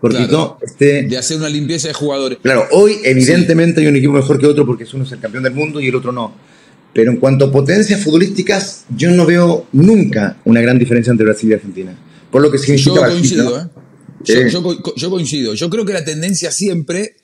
cortito, 0.00 0.26
Claro. 0.26 0.58
este. 0.62 1.02
De 1.04 1.16
hacer 1.18 1.36
una 1.36 1.48
limpieza 1.48 1.88
de 1.88 1.94
jugadores. 1.94 2.38
Claro, 2.42 2.64
hoy 2.72 2.96
evidentemente 3.04 3.80
hay 3.80 3.86
un 3.86 3.96
equipo 3.96 4.14
mejor 4.14 4.38
que 4.38 4.46
otro 4.46 4.66
porque 4.66 4.86
uno 4.92 5.04
es 5.04 5.12
el 5.12 5.20
campeón 5.20 5.44
del 5.44 5.54
mundo 5.54 5.80
y 5.80 5.88
el 5.88 5.94
otro 5.94 6.12
no. 6.12 6.34
Pero 6.92 7.12
en 7.12 7.18
cuanto 7.18 7.46
a 7.46 7.52
potencias 7.52 8.02
futbolísticas, 8.02 8.84
yo 8.96 9.10
no 9.10 9.26
veo 9.26 9.66
nunca 9.72 10.38
una 10.44 10.60
gran 10.60 10.78
diferencia 10.78 11.10
entre 11.10 11.26
Brasil 11.26 11.50
y 11.50 11.54
Argentina. 11.54 11.94
Por 12.30 12.42
lo 12.42 12.50
que 12.50 12.58
Yo 12.58 12.64
significa 12.64 13.00
Brasil, 13.00 13.18
coincido. 13.18 13.60
¿eh? 13.60 13.68
Yo, 14.24 14.48
yo 14.48 14.94
yo 14.96 15.10
coincido. 15.10 15.54
Yo 15.54 15.70
creo 15.70 15.84
que 15.84 15.92
la 15.92 16.04
tendencia 16.04 16.50
siempre, 16.50 17.16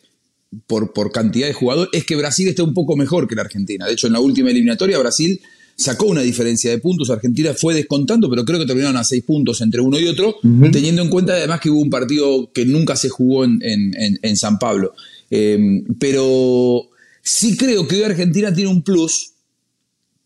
por, 0.67 0.93
por 0.93 1.11
cantidad 1.13 1.47
de 1.47 1.53
jugadores, 1.55 1.91
es 1.93 2.05
que 2.05 2.17
Brasil 2.17 2.49
esté 2.49 2.63
un 2.63 2.75
poco 2.75 2.97
mejor 2.97 3.27
que 3.29 3.35
la 3.35 3.43
Argentina. 3.43 3.87
De 3.87 3.93
hecho, 3.93 4.07
en 4.07 4.13
la 4.15 4.21
última 4.21 4.51
eliminatoria, 4.51 4.99
Brasil 4.99 5.41
sacó 5.77 6.07
una 6.07 6.21
diferencia 6.23 6.71
de 6.71 6.79
puntos. 6.79 7.11
Argentina 7.11 7.53
fue 7.55 7.75
descontando, 7.75 8.31
pero 8.31 8.45
creo 8.45 8.61
que 8.61 8.67
terminaron 8.67 8.97
a 8.97 9.03
seis 9.05 9.25
puntos 9.25 9.61
entre 9.61 9.81
uno 9.81 9.99
y 9.99 10.07
otro, 10.07 10.37
teniendo 10.71 11.03
en 11.03 11.09
cuenta 11.09 11.33
además 11.33 11.61
que 11.61 11.71
hubo 11.71 11.81
un 11.81 11.91
partido 11.91 12.51
que 12.53 12.65
nunca 12.65 12.95
se 12.97 13.09
jugó 13.09 13.45
en, 13.45 13.59
en- 13.63 13.93
en- 14.01 14.19
en 14.23 14.37
San 14.37 14.59
Pablo. 14.59 14.93
Eh, 15.31 15.83
pero 15.99 16.89
sí 17.23 17.57
creo 17.57 17.89
que 17.89 17.97
hoy 17.97 18.03
Argentina 18.05 18.55
tiene 18.55 18.71
un 18.71 18.83
plus 18.83 19.31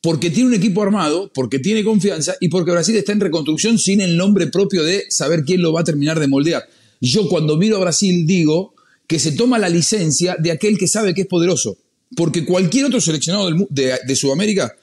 porque 0.01 0.31
tiene 0.31 0.49
un 0.51 0.55
equipo 0.55 0.83
armado, 0.83 1.31
porque 1.35 1.59
tiene 1.59 1.83
confianza 1.83 2.37
y 2.41 2.49
porque 2.49 2.71
Brasil 2.71 2.95
está 2.97 3.13
en 3.13 3.21
reconstrucción 3.21 3.79
sin 3.79 4.01
el 4.01 4.17
nombre 4.17 4.47
propio 4.47 4.85
de 4.85 5.05
saber 5.09 5.43
quién 5.45 5.61
lo 5.63 5.73
va 5.73 5.81
a 5.81 5.85
terminar 5.85 6.21
de 6.21 6.29
moldear. 6.29 6.65
Yo 7.01 7.29
cuando 7.29 7.57
miro 7.57 7.77
a 7.77 7.81
Brasil 7.81 8.27
digo 8.27 8.75
que 9.09 9.19
se 9.19 9.33
toma 9.33 9.59
la 9.59 9.69
licencia 9.69 10.37
de 10.39 10.53
aquel 10.53 10.79
que 10.79 10.87
sabe 10.87 11.15
que 11.15 11.23
es 11.23 11.27
poderoso, 11.27 11.79
porque 12.15 12.45
cualquier 12.45 12.85
otro 12.85 13.01
seleccionado 13.01 13.47
del 13.47 13.67
de, 13.71 13.99
de 14.07 14.15
Sudamérica, 14.15 14.77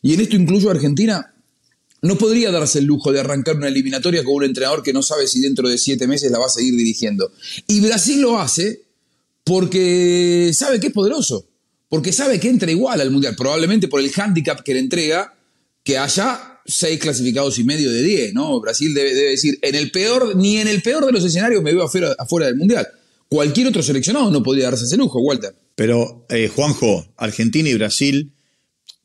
y 0.00 0.14
en 0.14 0.20
esto 0.20 0.36
incluyo 0.36 0.68
a 0.68 0.72
Argentina, 0.72 1.34
no 2.00 2.16
podría 2.16 2.50
darse 2.50 2.78
el 2.78 2.84
lujo 2.84 3.12
de 3.12 3.20
arrancar 3.20 3.56
una 3.56 3.68
eliminatoria 3.68 4.22
con 4.22 4.34
un 4.34 4.44
entrenador 4.44 4.82
que 4.82 4.92
no 4.92 5.02
sabe 5.02 5.26
si 5.26 5.40
dentro 5.40 5.68
de 5.68 5.76
siete 5.76 6.06
meses 6.06 6.30
la 6.30 6.38
va 6.38 6.46
a 6.46 6.50
seguir 6.50 6.76
dirigiendo. 6.76 7.32
Y 7.66 7.80
Brasil 7.80 8.20
lo 8.20 8.38
hace 8.38 8.82
porque 9.42 10.52
sabe 10.54 10.78
que 10.78 10.88
es 10.88 10.92
poderoso, 10.92 11.48
porque 11.88 12.12
sabe 12.12 12.38
que 12.38 12.48
entra 12.48 12.70
igual 12.70 13.00
al 13.00 13.10
Mundial, 13.10 13.34
probablemente 13.36 13.88
por 13.88 14.00
el 14.00 14.12
hándicap 14.12 14.62
que 14.62 14.74
le 14.74 14.80
entrega, 14.80 15.34
que 15.82 15.98
haya 15.98 16.60
seis 16.66 17.00
clasificados 17.00 17.58
y 17.58 17.64
medio 17.64 17.90
de 17.90 18.02
10, 18.02 18.34
¿no? 18.34 18.60
Brasil 18.60 18.94
debe, 18.94 19.14
debe 19.14 19.30
decir, 19.30 19.58
en 19.62 19.74
el 19.74 19.90
peor, 19.90 20.36
ni 20.36 20.58
en 20.58 20.68
el 20.68 20.82
peor 20.82 21.06
de 21.06 21.12
los 21.12 21.24
escenarios 21.24 21.62
me 21.62 21.72
veo 21.72 21.84
afuera, 21.84 22.14
afuera 22.18 22.46
del 22.46 22.56
Mundial. 22.56 22.86
Cualquier 23.28 23.68
otro 23.68 23.82
seleccionado 23.82 24.30
no 24.30 24.42
podría 24.42 24.66
darse 24.66 24.84
ese 24.84 24.96
lujo, 24.96 25.20
Walter. 25.20 25.54
Pero, 25.74 26.24
eh, 26.28 26.48
Juanjo, 26.48 27.06
Argentina 27.16 27.68
y 27.68 27.74
Brasil, 27.74 28.32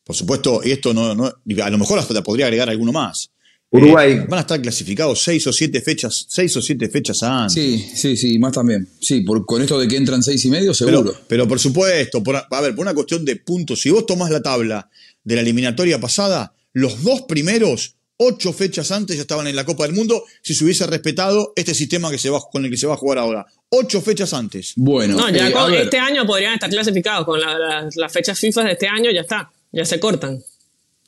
por 0.04 0.16
supuesto, 0.16 0.62
y 0.64 0.72
esto 0.72 0.94
no, 0.94 1.16
no- 1.16 1.26
a 1.64 1.70
lo 1.70 1.78
mejor 1.78 2.00
hasta 2.00 2.22
podría 2.24 2.46
agregar 2.46 2.70
alguno 2.70 2.92
más. 2.92 3.32
Uruguay. 3.72 4.14
Eh, 4.14 4.26
van 4.28 4.40
a 4.40 4.42
estar 4.42 4.60
clasificados 4.62 5.22
seis 5.22 5.46
o 5.46 5.54
siete 5.54 5.82
fechas, 5.82 6.26
seis 6.28 6.56
o 6.58 6.62
siete 6.62 6.90
fechas 6.90 7.22
antes. 7.22 7.54
Sí, 7.54 7.86
sí, 7.96 8.18
sí, 8.18 8.40
más 8.40 8.52
también. 8.54 8.88
Sí, 9.00 9.22
por, 9.22 9.46
con 9.46 9.62
esto 9.62 9.80
de 9.80 9.88
que 9.88 9.96
entran 9.96 10.24
seis 10.24 10.44
y 10.46 10.50
medio, 10.50 10.74
seguro. 10.74 11.04
Pero, 11.04 11.18
pero 11.28 11.48
por 11.48 11.60
supuesto, 11.60 12.24
por, 12.24 12.36
a 12.38 12.62
ver, 12.62 12.74
por 12.76 12.84
una 12.84 12.96
cuestión 12.96 13.24
de 13.26 13.36
puntos, 13.36 13.80
si 13.82 13.92
vos 13.92 14.08
tomás 14.08 14.32
la 14.32 14.42
tabla 14.42 14.90
de 15.24 15.36
la 15.36 15.42
eliminatoria 15.42 16.00
pasada, 16.00 16.56
los 16.74 17.04
dos 17.04 17.22
primeros, 17.28 17.96
ocho 18.18 18.54
fechas 18.54 18.90
antes, 18.92 19.16
ya 19.18 19.22
estaban 19.22 19.46
en 19.46 19.56
la 19.56 19.66
Copa 19.66 19.84
del 19.86 19.94
Mundo, 19.96 20.24
si 20.42 20.56
se 20.56 20.64
hubiese 20.64 20.88
respetado 20.88 21.54
este 21.56 21.76
sistema 21.76 22.10
que 22.10 22.18
se 22.18 22.32
va, 22.32 22.40
con 22.52 22.66
el 22.66 22.72
que 22.72 22.78
se 22.78 22.88
va 22.88 22.96
a 22.96 22.98
jugar 22.98 23.20
ahora. 23.20 23.46
Ocho 23.72 24.02
fechas 24.02 24.34
antes. 24.34 24.74
bueno, 24.76 25.16
No, 25.16 25.30
ya 25.30 25.50
eh, 25.50 25.52
con 25.52 25.74
este 25.74 26.00
año 26.00 26.26
podrían 26.26 26.54
estar 26.56 26.70
clasificados. 26.70 27.26
Con 27.26 27.40
la- 27.40 27.58
la- 27.58 27.90
las 27.96 28.12
fechas 28.12 28.40
FIFA 28.40 28.64
de 28.64 28.72
este 28.72 28.88
año 28.88 29.12
ya 29.12 29.22
está. 29.22 29.52
Ya 29.72 29.86
se 29.86 30.00
cortan. 30.00 30.44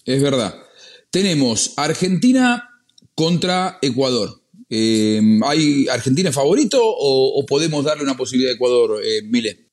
Es 0.06 0.22
verdad. 0.22 0.56
Tenemos 1.10 1.74
Argentina 1.78 2.70
contra 3.16 3.80
Ecuador. 3.82 4.42
Eh, 4.70 5.20
¿Hay 5.46 5.88
Argentina 5.90 6.32
favorito 6.32 6.80
o, 6.84 7.40
o 7.40 7.46
podemos 7.46 7.84
darle 7.84 8.04
una 8.04 8.16
posibilidad 8.16 8.52
a 8.54 8.56
Ecuador, 8.56 9.02
eh, 9.04 9.22
Mile? 9.24 9.71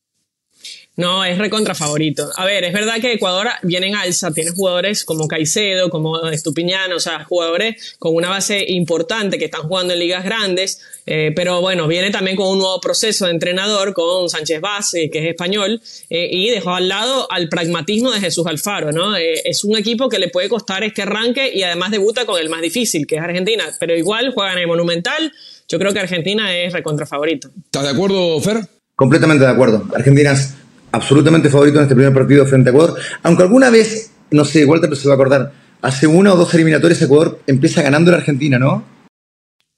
No, 0.99 1.25
es 1.25 1.39
recontra 1.39 1.77
favorito. 1.77 2.29
A 2.35 2.45
ver, 2.45 2.65
es 2.65 2.73
verdad 2.73 3.01
que 3.01 3.13
Ecuador 3.13 3.47
viene 3.63 3.87
en 3.87 3.95
alza, 3.95 4.33
tiene 4.33 4.51
jugadores 4.51 5.05
como 5.05 5.29
Caicedo, 5.29 5.91
como 5.91 6.29
Estupiñán, 6.29 6.93
o 6.93 6.99
sea, 6.99 7.25
jugadores 7.25 7.95
con 8.01 8.17
una 8.17 8.31
base 8.31 8.65
importante 8.67 9.39
que 9.39 9.45
están 9.45 9.63
jugando 9.63 9.93
en 9.93 10.01
ligas 10.01 10.25
grandes, 10.25 10.81
eh, 11.07 11.31
pero 11.37 11.61
bueno, 11.61 11.87
viene 11.87 12.11
también 12.11 12.37
con 12.37 12.49
un 12.49 12.59
nuevo 12.59 12.81
proceso 12.81 13.27
de 13.27 13.31
entrenador 13.31 13.95
con 13.95 14.29
Sánchez 14.29 14.61
Vaz, 14.61 14.95
eh, 14.95 15.09
que 15.09 15.21
es 15.21 15.27
español, 15.27 15.81
eh, 16.11 16.31
y 16.33 16.51
dejó 16.51 16.75
al 16.75 16.89
lado 16.89 17.31
al 17.31 17.49
pragmatismo 17.49 18.11
de 18.11 18.19
Jesús 18.19 18.45
Alfaro, 18.49 18.91
¿no? 18.91 19.17
Eh, 19.17 19.43
es 19.45 19.63
un 19.63 19.77
equipo 19.77 20.09
que 20.09 20.19
le 20.19 20.31
puede 20.31 20.49
costar 20.49 20.83
este 20.83 21.03
arranque 21.03 21.49
y 21.55 21.63
además 21.63 21.93
debuta 21.93 22.27
con 22.27 22.41
el 22.41 22.49
más 22.49 22.61
difícil, 22.61 23.07
que 23.07 23.15
es 23.15 23.23
Argentina, 23.23 23.67
pero 23.79 23.97
igual 23.97 24.33
juegan 24.35 24.55
en 24.55 24.63
el 24.63 24.67
Monumental, 24.67 25.33
yo 25.69 25.79
creo 25.79 25.93
que 25.93 26.01
Argentina 26.01 26.53
es 26.57 26.73
recontra 26.73 27.07
favorito. 27.07 27.51
¿Estás 27.67 27.85
de 27.85 27.91
acuerdo, 27.91 28.41
Fer? 28.41 28.67
Completamente 28.97 29.45
de 29.45 29.51
acuerdo. 29.53 29.85
Argentina 29.95 30.33
es 30.33 30.55
absolutamente 30.93 31.49
favorito 31.51 31.79
en 31.79 31.85
este 31.85 31.95
primer 31.95 32.13
partido 32.15 32.47
frente 32.47 32.71
a 32.71 32.73
Ecuador. 32.73 32.99
Aunque 33.23 33.43
alguna 33.43 33.71
vez, 33.71 34.11
no 34.31 34.45
sé, 34.45 34.65
Walter 34.65 34.95
se 34.97 35.09
va 35.09 35.15
a 35.15 35.17
acordar, 35.17 35.53
hace 35.83 36.07
una 36.07 36.33
o 36.33 36.37
dos 36.37 36.53
eliminatorias 36.55 37.01
Ecuador 37.03 37.41
empieza 37.47 37.83
ganando 37.83 38.11
la 38.11 38.19
Argentina, 38.19 38.59
¿no? 38.59 38.85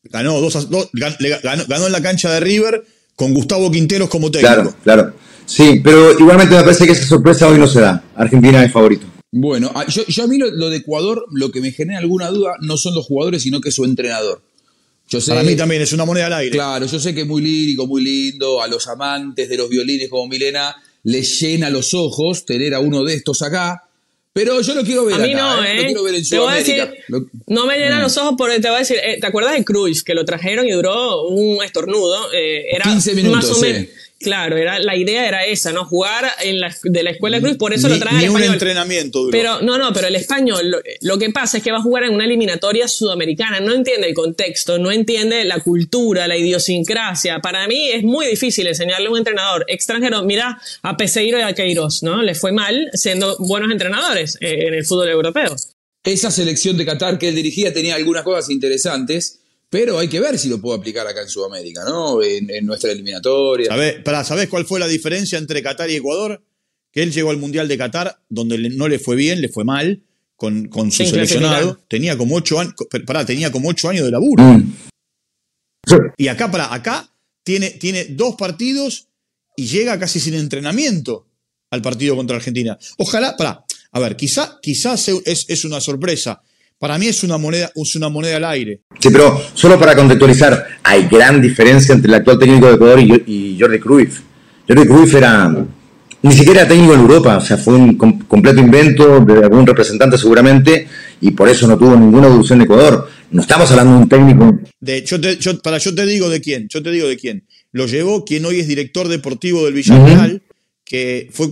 Ganó, 0.04 0.40
dos 0.40 0.68
dos- 0.70 0.90
ganó, 0.92 1.64
ganó 1.68 1.86
en 1.86 1.92
la 1.92 2.02
cancha 2.02 2.32
de 2.32 2.40
River 2.40 2.84
con 3.14 3.34
Gustavo 3.34 3.70
Quinteros 3.70 4.08
como 4.08 4.30
técnico. 4.30 4.54
Claro, 4.54 4.74
claro. 4.82 5.12
Sí, 5.44 5.80
pero 5.84 6.18
igualmente 6.18 6.54
me 6.56 6.62
parece 6.62 6.86
que 6.86 6.92
esa 6.92 7.04
sorpresa 7.06 7.48
hoy 7.48 7.58
no 7.58 7.66
se 7.66 7.80
da. 7.80 8.02
Argentina 8.14 8.64
es 8.64 8.72
favorito. 8.72 9.06
Bueno, 9.32 9.70
yo, 9.88 10.04
yo 10.06 10.24
a 10.24 10.26
mí 10.26 10.38
lo, 10.38 10.50
lo 10.50 10.70
de 10.70 10.78
Ecuador, 10.78 11.24
lo 11.32 11.50
que 11.52 11.60
me 11.60 11.70
genera 11.72 11.98
alguna 11.98 12.28
duda 12.30 12.54
no 12.62 12.76
son 12.76 12.94
los 12.94 13.04
jugadores, 13.06 13.42
sino 13.42 13.60
que 13.60 13.70
su 13.70 13.84
entrenador. 13.84 14.42
Yo 15.08 15.20
sé, 15.20 15.32
Para 15.32 15.42
mí 15.42 15.56
también 15.56 15.82
es 15.82 15.92
una 15.92 16.04
moneda 16.04 16.26
al 16.26 16.32
aire. 16.34 16.52
Claro, 16.52 16.86
yo 16.86 16.98
sé 17.00 17.12
que 17.14 17.22
es 17.22 17.26
muy 17.26 17.42
lírico, 17.42 17.86
muy 17.86 18.02
lindo, 18.02 18.62
a 18.62 18.68
los 18.68 18.86
amantes 18.88 19.48
de 19.48 19.56
los 19.56 19.68
violines 19.68 20.08
como 20.08 20.28
Milena 20.28 20.74
les 21.04 21.40
llena 21.40 21.70
los 21.70 21.94
ojos 21.94 22.44
tener 22.44 22.74
a 22.74 22.80
uno 22.80 23.04
de 23.04 23.14
estos 23.14 23.42
acá, 23.42 23.82
pero 24.32 24.60
yo 24.60 24.74
lo 24.74 24.84
quiero 24.84 25.04
ver 25.06 25.16
A 25.16 25.18
mí 25.18 25.32
acá, 25.32 25.56
no, 25.56 25.64
¿eh? 25.64 25.70
¿eh? 25.72 25.76
Lo 25.78 25.84
quiero 25.86 26.02
ver 26.04 26.14
en 26.14 26.28
te 26.28 26.38
voy 26.38 26.52
a 26.52 26.56
decir, 26.56 26.88
Lo- 27.08 27.26
no 27.48 27.66
me 27.66 27.76
llenan 27.78 28.00
los 28.02 28.16
ojos 28.16 28.34
porque 28.38 28.60
te 28.60 28.68
voy 28.68 28.76
a 28.76 28.80
decir, 28.80 28.98
eh, 29.02 29.18
¿te 29.20 29.26
acuerdas 29.26 29.54
de 29.54 29.64
Cruz 29.64 30.02
que 30.04 30.14
lo 30.14 30.24
trajeron 30.24 30.66
y 30.68 30.72
duró 30.72 31.26
un 31.28 31.62
estornudo? 31.64 32.32
Eh, 32.32 32.66
era 32.72 32.84
15 32.84 33.14
minutos, 33.14 33.36
más 33.48 33.58
o 33.58 33.60
menos. 33.60 33.82
sí. 33.82 33.90
Claro, 34.22 34.58
era, 34.58 34.78
la 34.78 34.96
idea 34.96 35.26
era 35.26 35.46
esa, 35.46 35.72
¿no? 35.72 35.86
Jugar 35.86 36.26
en 36.42 36.60
la, 36.60 36.76
de 36.82 37.02
la 37.02 37.10
escuela 37.10 37.40
Cruz, 37.40 37.56
por 37.56 37.72
eso 37.72 37.88
ni, 37.88 37.94
lo 37.94 38.00
traen 38.00 38.18
ni 38.18 38.24
al 38.24 38.30
un 38.30 38.36
español. 38.36 38.54
entrenamiento 38.54 39.20
duró. 39.20 39.30
Pero 39.30 39.62
no, 39.62 39.78
no, 39.78 39.94
pero 39.94 40.08
el 40.08 40.14
español, 40.14 40.70
lo, 40.70 40.78
lo 41.00 41.18
que 41.18 41.30
pasa 41.30 41.56
es 41.56 41.62
que 41.64 41.72
va 41.72 41.78
a 41.78 41.82
jugar 41.82 42.04
en 42.04 42.12
una 42.12 42.26
eliminatoria 42.26 42.86
sudamericana, 42.86 43.60
no 43.60 43.72
entiende 43.72 44.08
el 44.08 44.14
contexto, 44.14 44.78
no 44.78 44.92
entiende 44.92 45.44
la 45.46 45.60
cultura, 45.60 46.28
la 46.28 46.36
idiosincrasia. 46.36 47.40
Para 47.40 47.66
mí 47.66 47.88
es 47.88 48.02
muy 48.02 48.26
difícil 48.26 48.66
enseñarle 48.66 49.06
a 49.06 49.10
un 49.10 49.16
entrenador 49.16 49.64
extranjero, 49.68 50.22
mira 50.22 50.60
a 50.82 50.96
Peseiro 50.98 51.38
y 51.38 51.42
a 51.42 51.54
Queiroz, 51.54 52.02
¿no? 52.02 52.22
Les 52.22 52.38
fue 52.38 52.52
mal 52.52 52.90
siendo 52.92 53.36
buenos 53.38 53.72
entrenadores 53.72 54.36
eh, 54.42 54.66
en 54.68 54.74
el 54.74 54.84
fútbol 54.84 55.08
europeo. 55.08 55.56
Esa 56.04 56.30
selección 56.30 56.76
de 56.76 56.84
Qatar 56.84 57.18
que 57.18 57.28
él 57.28 57.34
dirigía 57.34 57.72
tenía 57.72 57.94
algunas 57.94 58.22
cosas 58.22 58.50
interesantes, 58.50 59.39
pero 59.70 59.98
hay 59.98 60.08
que 60.08 60.20
ver 60.20 60.38
si 60.38 60.48
lo 60.48 60.60
puedo 60.60 60.76
aplicar 60.76 61.06
acá 61.06 61.22
en 61.22 61.28
Sudamérica, 61.28 61.84
¿no? 61.84 62.20
En, 62.22 62.50
en 62.50 62.66
nuestra 62.66 62.90
eliminatoria. 62.90 63.68
¿Sabés, 63.68 64.02
pará, 64.02 64.24
¿sabés 64.24 64.48
cuál 64.48 64.66
fue 64.66 64.80
la 64.80 64.88
diferencia 64.88 65.38
entre 65.38 65.62
Qatar 65.62 65.88
y 65.88 65.94
Ecuador? 65.94 66.42
Que 66.90 67.04
él 67.04 67.12
llegó 67.12 67.30
al 67.30 67.36
Mundial 67.36 67.68
de 67.68 67.78
Qatar, 67.78 68.20
donde 68.28 68.58
no 68.70 68.88
le 68.88 68.98
fue 68.98 69.14
bien, 69.14 69.40
le 69.40 69.48
fue 69.48 69.64
mal 69.64 70.02
con, 70.34 70.66
con 70.66 70.90
su 70.90 71.04
Sin 71.04 71.12
seleccionado. 71.12 71.78
Tenía 71.88 72.18
como 72.18 72.34
ocho 72.34 72.58
años, 72.58 72.74
pará, 73.06 73.24
tenía 73.24 73.52
como 73.52 73.68
ocho 73.68 73.88
años 73.88 74.04
de 74.04 74.10
laburo. 74.10 74.42
Mm. 74.42 74.74
Y 76.16 76.26
acá, 76.26 76.50
para 76.50 76.74
acá, 76.74 77.14
tiene, 77.44 77.70
tiene 77.70 78.06
dos 78.06 78.34
partidos 78.34 79.06
y 79.56 79.66
llega 79.66 79.98
casi 80.00 80.18
sin 80.18 80.34
entrenamiento 80.34 81.28
al 81.70 81.80
partido 81.80 82.16
contra 82.16 82.36
Argentina. 82.36 82.76
Ojalá, 82.98 83.36
para, 83.36 83.64
a 83.92 84.00
ver, 84.00 84.16
quizá, 84.16 84.58
quizás 84.60 85.08
es, 85.08 85.44
es 85.48 85.64
una 85.64 85.80
sorpresa. 85.80 86.42
Para 86.80 86.96
mí 86.96 87.06
es 87.08 87.22
una 87.24 87.36
moneda, 87.36 87.70
es 87.74 87.94
una 87.94 88.08
moneda 88.08 88.38
al 88.38 88.44
aire. 88.46 88.80
Sí, 88.98 89.10
pero 89.12 89.38
solo 89.52 89.78
para 89.78 89.94
contextualizar, 89.94 90.66
hay 90.82 91.06
gran 91.08 91.38
diferencia 91.42 91.94
entre 91.94 92.08
el 92.08 92.14
actual 92.14 92.38
técnico 92.38 92.68
de 92.68 92.74
Ecuador 92.76 92.98
y, 93.00 93.22
y 93.26 93.58
Jordi 93.60 93.78
Cruyff. 93.78 94.20
Jordi 94.66 94.86
Cruyff 94.88 95.14
era 95.14 95.54
ni 96.22 96.32
siquiera 96.32 96.66
técnico 96.66 96.94
en 96.94 97.00
Europa, 97.00 97.36
o 97.36 97.40
sea, 97.42 97.58
fue 97.58 97.74
un 97.74 97.98
com- 97.98 98.18
completo 98.26 98.60
invento 98.60 99.20
de 99.20 99.34
algún 99.44 99.66
representante 99.66 100.16
seguramente 100.16 100.88
y 101.20 101.32
por 101.32 101.50
eso 101.50 101.68
no 101.68 101.76
tuvo 101.76 101.96
ninguna 101.96 102.28
evolución 102.28 102.60
en 102.60 102.64
Ecuador. 102.64 103.10
No 103.30 103.42
estamos 103.42 103.70
hablando 103.70 103.96
de 103.96 104.02
un 104.02 104.08
técnico. 104.08 104.58
De, 104.80 105.04
yo 105.04 105.20
te, 105.20 105.36
yo- 105.36 105.60
para, 105.60 105.76
yo 105.76 105.94
te 105.94 106.06
digo 106.06 106.30
de 106.30 106.40
quién, 106.40 106.66
yo 106.68 106.82
te 106.82 106.90
digo 106.90 107.08
de 107.08 107.18
quién. 107.18 107.44
Lo 107.72 107.86
llevó 107.86 108.24
quien 108.24 108.46
hoy 108.46 108.58
es 108.58 108.66
director 108.66 109.06
deportivo 109.08 109.66
del 109.66 109.74
Villarreal, 109.74 110.40
que, 110.84 111.28
fue 111.30 111.48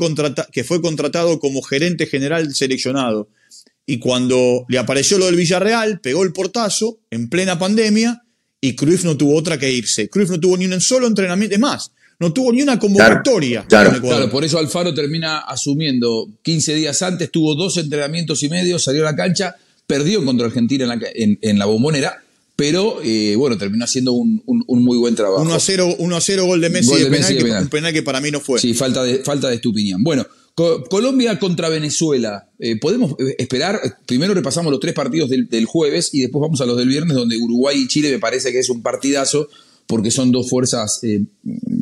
que 0.52 0.64
fue 0.64 0.80
contratado 0.80 1.38
como 1.38 1.60
gerente 1.60 2.06
general 2.06 2.54
seleccionado. 2.54 3.28
Y 3.90 3.98
cuando 3.98 4.66
le 4.68 4.78
apareció 4.78 5.16
lo 5.18 5.26
del 5.26 5.36
Villarreal, 5.36 6.00
pegó 6.00 6.22
el 6.22 6.32
portazo 6.32 6.98
en 7.10 7.28
plena 7.30 7.58
pandemia 7.58 8.22
y 8.60 8.74
Cruyff 8.76 9.04
no 9.04 9.16
tuvo 9.16 9.34
otra 9.34 9.58
que 9.58 9.72
irse. 9.72 10.08
Cruyff 10.10 10.28
no 10.30 10.38
tuvo 10.38 10.56
ni 10.58 10.66
un 10.66 10.80
solo 10.80 11.06
entrenamiento, 11.06 11.54
es 11.54 11.60
más, 11.60 11.90
no 12.20 12.32
tuvo 12.32 12.52
ni 12.52 12.60
una 12.60 12.78
convocatoria. 12.78 13.64
claro. 13.66 13.98
Claro, 14.00 14.30
por 14.30 14.44
eso 14.44 14.58
Alfaro 14.58 14.92
termina 14.92 15.38
asumiendo 15.38 16.28
15 16.42 16.74
días 16.74 17.00
antes, 17.02 17.30
tuvo 17.30 17.54
dos 17.54 17.78
entrenamientos 17.78 18.42
y 18.42 18.48
medio, 18.50 18.78
salió 18.78 19.02
a 19.08 19.12
la 19.12 19.16
cancha, 19.16 19.56
perdió 19.86 20.22
contra 20.24 20.46
Argentina 20.48 20.84
en 20.84 20.88
la, 20.90 20.98
en- 21.14 21.38
en 21.40 21.58
la 21.58 21.64
bombonera, 21.64 22.22
pero 22.56 23.00
eh, 23.02 23.36
bueno, 23.36 23.56
terminó 23.56 23.84
haciendo 23.84 24.12
un, 24.12 24.42
un- 24.44 24.64
un 24.66 24.84
muy 24.84 24.98
buen 24.98 25.14
trabajo. 25.14 25.40
1 25.42 25.54
a 25.54 25.60
0, 25.60 25.96
1 25.98 26.16
a 26.16 26.20
0 26.20 26.44
gol 26.44 26.60
de 26.60 26.68
Messi, 26.68 26.88
Gol 26.90 26.98
de, 26.98 27.04
de 27.04 27.10
penal, 27.10 27.20
Messi 27.32 27.34
de 27.42 27.50
que- 27.50 27.62
un 27.62 27.68
penal 27.68 27.92
que 27.94 28.02
para 28.02 28.20
mí 28.20 28.30
no 28.30 28.40
fue. 28.40 28.60
Sí, 28.60 28.74
falta 28.74 29.02
de, 29.02 29.18
falta 29.24 29.48
de 29.48 29.58
tu 29.60 29.70
opinión. 29.70 30.02
Bueno, 30.02 30.26
Colombia 30.88 31.38
contra 31.38 31.68
Venezuela. 31.68 32.48
Eh, 32.58 32.76
¿Podemos 32.78 33.12
eh, 33.18 33.34
esperar? 33.38 33.80
Primero 34.06 34.34
repasamos 34.34 34.70
los 34.70 34.80
tres 34.80 34.94
partidos 34.94 35.30
del, 35.30 35.48
del 35.48 35.66
jueves 35.66 36.10
y 36.12 36.20
después 36.22 36.40
vamos 36.40 36.60
a 36.60 36.66
los 36.66 36.76
del 36.76 36.88
viernes, 36.88 37.16
donde 37.16 37.36
Uruguay 37.36 37.78
y 37.82 37.88
Chile 37.88 38.10
me 38.10 38.18
parece 38.18 38.50
que 38.52 38.58
es 38.58 38.68
un 38.68 38.82
partidazo, 38.82 39.48
porque 39.86 40.10
son 40.10 40.32
dos 40.32 40.50
fuerzas 40.50 41.00
eh, 41.04 41.22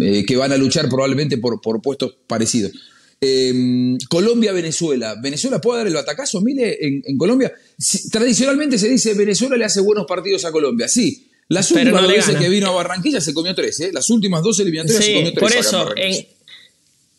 eh, 0.01 0.25
que 0.27 0.37
van 0.37 0.53
a 0.53 0.57
luchar 0.57 0.89
probablemente 0.89 1.39
por, 1.39 1.61
por 1.61 1.81
puestos 1.83 2.17
parecidos. 2.27 2.73
Eh, 3.21 3.97
Colombia-Venezuela. 4.09 5.17
¿Venezuela 5.23 5.61
puede 5.61 5.79
dar 5.79 5.87
el 5.87 5.95
batacazo, 5.95 6.41
Mile, 6.43 6.77
en, 6.81 7.03
en 7.05 7.17
Colombia? 7.17 7.53
Si- 7.79 8.11
tradicionalmente 8.11 8.79
se 8.79 8.89
dice 8.89 9.15
Venezuela 9.15 9.57
le 9.57 9.65
hace 9.65 9.81
buenos 9.81 10.05
partidos 10.07 10.45
a 10.45 10.53
Colombia. 10.53 10.87
Sí. 10.87 11.29
Las 11.49 11.71
últimas 11.71 12.03
no 12.03 12.09
veces 12.09 12.27
gana. 12.35 12.41
que 12.41 12.49
vino 12.49 12.67
a 12.67 12.73
Barranquilla 12.73 13.21
se 13.21 13.33
comió 13.33 13.55
tres, 13.55 13.79
¿eh? 13.81 13.91
Las 13.93 14.11
últimas 14.11 14.43
dos 14.43 14.59
eliminatorias 14.59 15.05
se 15.05 15.15
comió 15.15 15.33
tres. 15.33 15.41
por 15.41 15.53
eso, 15.57 15.89
en, 15.97 16.27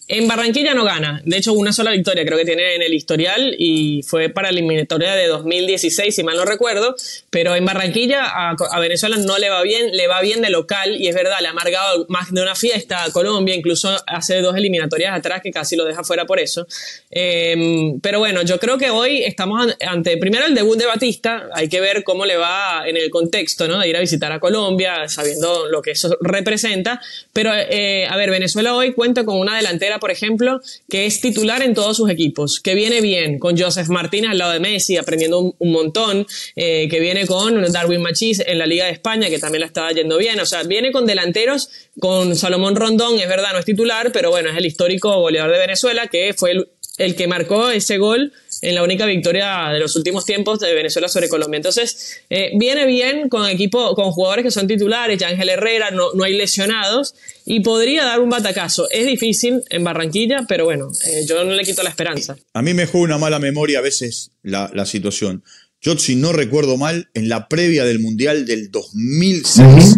en 0.10 0.28
Barranquilla 0.28 0.74
no 0.74 0.84
gana. 0.86 1.22
De 1.26 1.38
hecho, 1.38 1.54
una 1.54 1.74
sola 1.74 1.92
victoria 1.92 2.26
creo 2.26 2.38
que 2.38 2.46
tiene 2.46 2.76
en 2.76 2.82
el 2.82 2.94
historial 2.94 3.56
y 3.58 4.04
fue 4.04 4.30
para 4.30 4.52
la 4.52 4.58
eliminatoria 4.58 5.14
de 5.16 5.28
2016, 5.28 6.16
si 6.16 6.24
mal 6.24 6.38
no 6.38 6.46
recuerdo. 6.46 6.96
Pero 7.30 7.56
en 7.56 7.66
Barranquilla 7.66 8.26
a, 8.26 8.80
Venezuela 8.80 9.18
no 9.18 9.38
le 9.38 9.50
va 9.50 9.62
bien, 9.64 9.92
le 9.92 10.08
va 10.08 10.22
bien 10.22 10.42
de 10.42 10.50
local 10.50 10.96
y 11.00 11.08
es 11.08 11.16
verdad, 11.16 11.38
le 11.42 11.48
ha 11.48 11.52
amargado 11.52 12.06
más 12.10 12.34
de 12.34 12.42
una 12.42 12.56
fiesta 12.56 13.04
a 13.04 13.12
Colombia, 13.12 13.54
incluso 13.56 13.96
hace 14.08 14.42
dos 14.42 14.56
eliminatorias 14.56 15.14
atrás 15.14 15.42
que 15.44 15.52
casi 15.52 15.76
lo 15.76 15.84
deja 15.86 16.04
fuera 16.04 16.26
por 16.26 16.40
eso. 16.40 16.66
Eh, 17.12 17.94
pero 18.02 18.20
bueno, 18.20 18.42
yo 18.44 18.60
creo 18.60 18.78
que 18.78 18.90
hoy 18.90 19.24
estamos 19.24 19.62
an- 19.62 19.76
ante 19.88 20.18
primero 20.18 20.46
el 20.46 20.56
debut 20.56 20.78
de 20.78 20.86
Batista, 20.86 21.50
hay 21.54 21.68
que 21.68 21.82
ver 21.82 22.04
cómo 22.04 22.26
le 22.26 22.38
va 22.38 22.88
en 22.88 22.96
el 22.96 23.10
contexto, 23.10 23.68
¿no? 23.68 23.80
De 23.80 23.90
ir 23.90 23.98
a 23.98 24.00
visitar 24.00 24.32
a 24.32 24.40
Colombia, 24.40 25.08
sabiendo 25.10 25.68
lo 25.68 25.82
que 25.82 25.92
eso 25.92 26.16
representa. 26.22 27.02
Pero, 27.34 27.52
eh, 27.54 28.08
a 28.10 28.16
ver, 28.16 28.30
Venezuela 28.30 28.74
hoy 28.76 28.94
cuenta 28.94 29.26
con 29.26 29.38
una 29.38 29.58
delantera, 29.58 29.97
por 30.00 30.12
ejemplo, 30.12 30.62
que 30.90 31.06
es 31.06 31.22
titular 31.22 31.62
en 31.62 31.74
todos 31.74 31.98
sus 31.98 32.10
equipos, 32.10 32.60
que 32.60 32.76
viene 32.76 33.02
bien, 33.02 33.40
con 33.40 33.58
Joseph 33.58 33.90
Martínez 33.90 34.32
al 34.32 34.38
lado 34.38 34.54
de 34.54 34.60
Messi, 34.60 34.98
aprendiendo 34.98 35.56
un, 35.58 35.72
montón, 35.72 36.26
eh, 36.56 36.88
que 36.90 37.00
viene 37.00 37.26
con 37.26 37.62
Darwin 37.72 38.02
Machís 38.02 38.42
en 38.46 38.58
la 38.58 38.66
Liga 38.66 38.86
de 38.86 38.92
España, 38.92 39.30
que 39.30 39.40
también 39.40 39.62
la 39.62 39.68
está 39.68 39.92
yendo 39.92 40.18
bien. 40.18 40.40
O 40.40 40.46
sea, 40.46 40.64
viene 40.64 40.92
con 40.92 41.06
delanteros, 41.06 41.70
con 42.00 42.36
Salomón 42.36 42.76
Rondón, 42.76 43.20
es 43.20 43.28
verdad, 43.28 43.54
no 43.54 43.60
es 43.60 43.66
titular, 43.66 44.12
pero 44.12 44.30
bueno, 44.30 44.50
es 44.50 44.58
el 44.58 44.66
histórico 44.66 45.20
goleador 45.20 45.52
de 45.52 45.60
Venezuela, 45.60 46.08
que 46.08 46.34
fue 46.34 46.52
el, 46.52 46.70
el 46.98 47.16
que 47.16 47.28
marcó 47.28 47.70
ese 47.70 47.98
gol 47.98 48.34
en 48.62 48.76
la 48.76 48.84
única 48.84 49.06
victoria 49.06 49.70
de 49.72 49.80
los 49.80 49.96
últimos 49.96 50.26
tiempos 50.26 50.60
de 50.60 50.74
Venezuela 50.74 51.08
sobre 51.08 51.30
Colombia. 51.30 51.58
Entonces, 51.58 52.22
eh, 52.30 52.52
viene 52.58 52.86
bien 52.86 53.30
con 53.30 53.48
equipo, 53.50 53.96
con 53.96 54.12
jugadores 54.12 54.44
que 54.44 54.52
son 54.52 54.68
titulares, 54.68 55.18
ya 55.20 55.30
Ángel 55.30 55.50
Herrera, 55.50 55.92
no, 55.92 56.14
no 56.14 56.24
hay 56.24 56.34
lesionados, 56.34 57.16
y 57.46 57.60
podría 57.62 58.06
dar 58.06 58.20
un 58.20 58.30
batacazo. 58.30 58.90
Es 58.92 59.06
difícil 59.06 59.64
en 59.70 59.84
Barranquilla, 59.84 60.46
pero 60.48 60.66
bueno, 60.66 60.92
eh, 61.08 61.26
yo 61.28 61.44
no 61.44 61.54
le 61.54 61.64
quito 61.64 61.84
la 61.84 61.90
esperanza. 61.90 62.38
A 62.54 62.62
mí 62.62 62.74
me 62.74 62.86
juega 62.86 63.06
una 63.06 63.18
mala 63.18 63.40
memoria 63.40 63.80
a 63.80 63.82
veces 63.82 64.32
la, 64.44 64.72
la 64.74 64.86
situación. 64.86 65.44
Yo, 65.82 65.98
si 65.98 66.16
no 66.16 66.34
recuerdo 66.34 66.78
mal, 66.78 67.10
en 67.14 67.30
la 67.30 67.48
previa 67.48 67.86
del 67.86 68.00
Mundial 68.00 68.46
del 68.46 68.72
2006, 68.72 69.98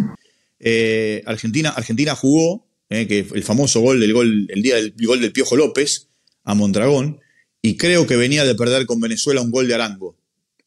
eh, 0.59 1.23
Argentina, 1.25 1.69
Argentina 1.69 2.15
jugó, 2.15 2.67
eh, 2.89 3.07
que 3.07 3.25
el 3.33 3.43
famoso 3.43 3.79
gol 3.81 3.99
del 3.99 4.13
gol, 4.13 4.47
el 4.49 4.61
día 4.61 4.75
del 4.75 4.93
el 4.97 5.07
gol 5.07 5.21
del 5.21 5.31
Piojo 5.31 5.55
López 5.55 6.07
a 6.43 6.53
Mondragón, 6.53 7.19
y 7.61 7.77
creo 7.77 8.07
que 8.07 8.15
venía 8.15 8.45
de 8.45 8.55
perder 8.55 8.85
con 8.85 8.99
Venezuela 8.99 9.41
un 9.41 9.51
gol 9.51 9.67
de 9.67 9.75
Arango 9.75 10.15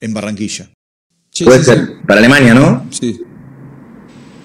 en 0.00 0.14
Barranquilla. 0.14 0.70
Sí, 1.30 1.44
Puede 1.44 1.60
sí, 1.60 1.64
ser. 1.64 2.02
Para 2.06 2.20
Alemania, 2.20 2.54
¿no? 2.54 2.86
sí. 2.90 3.14
Sí. 3.14 3.20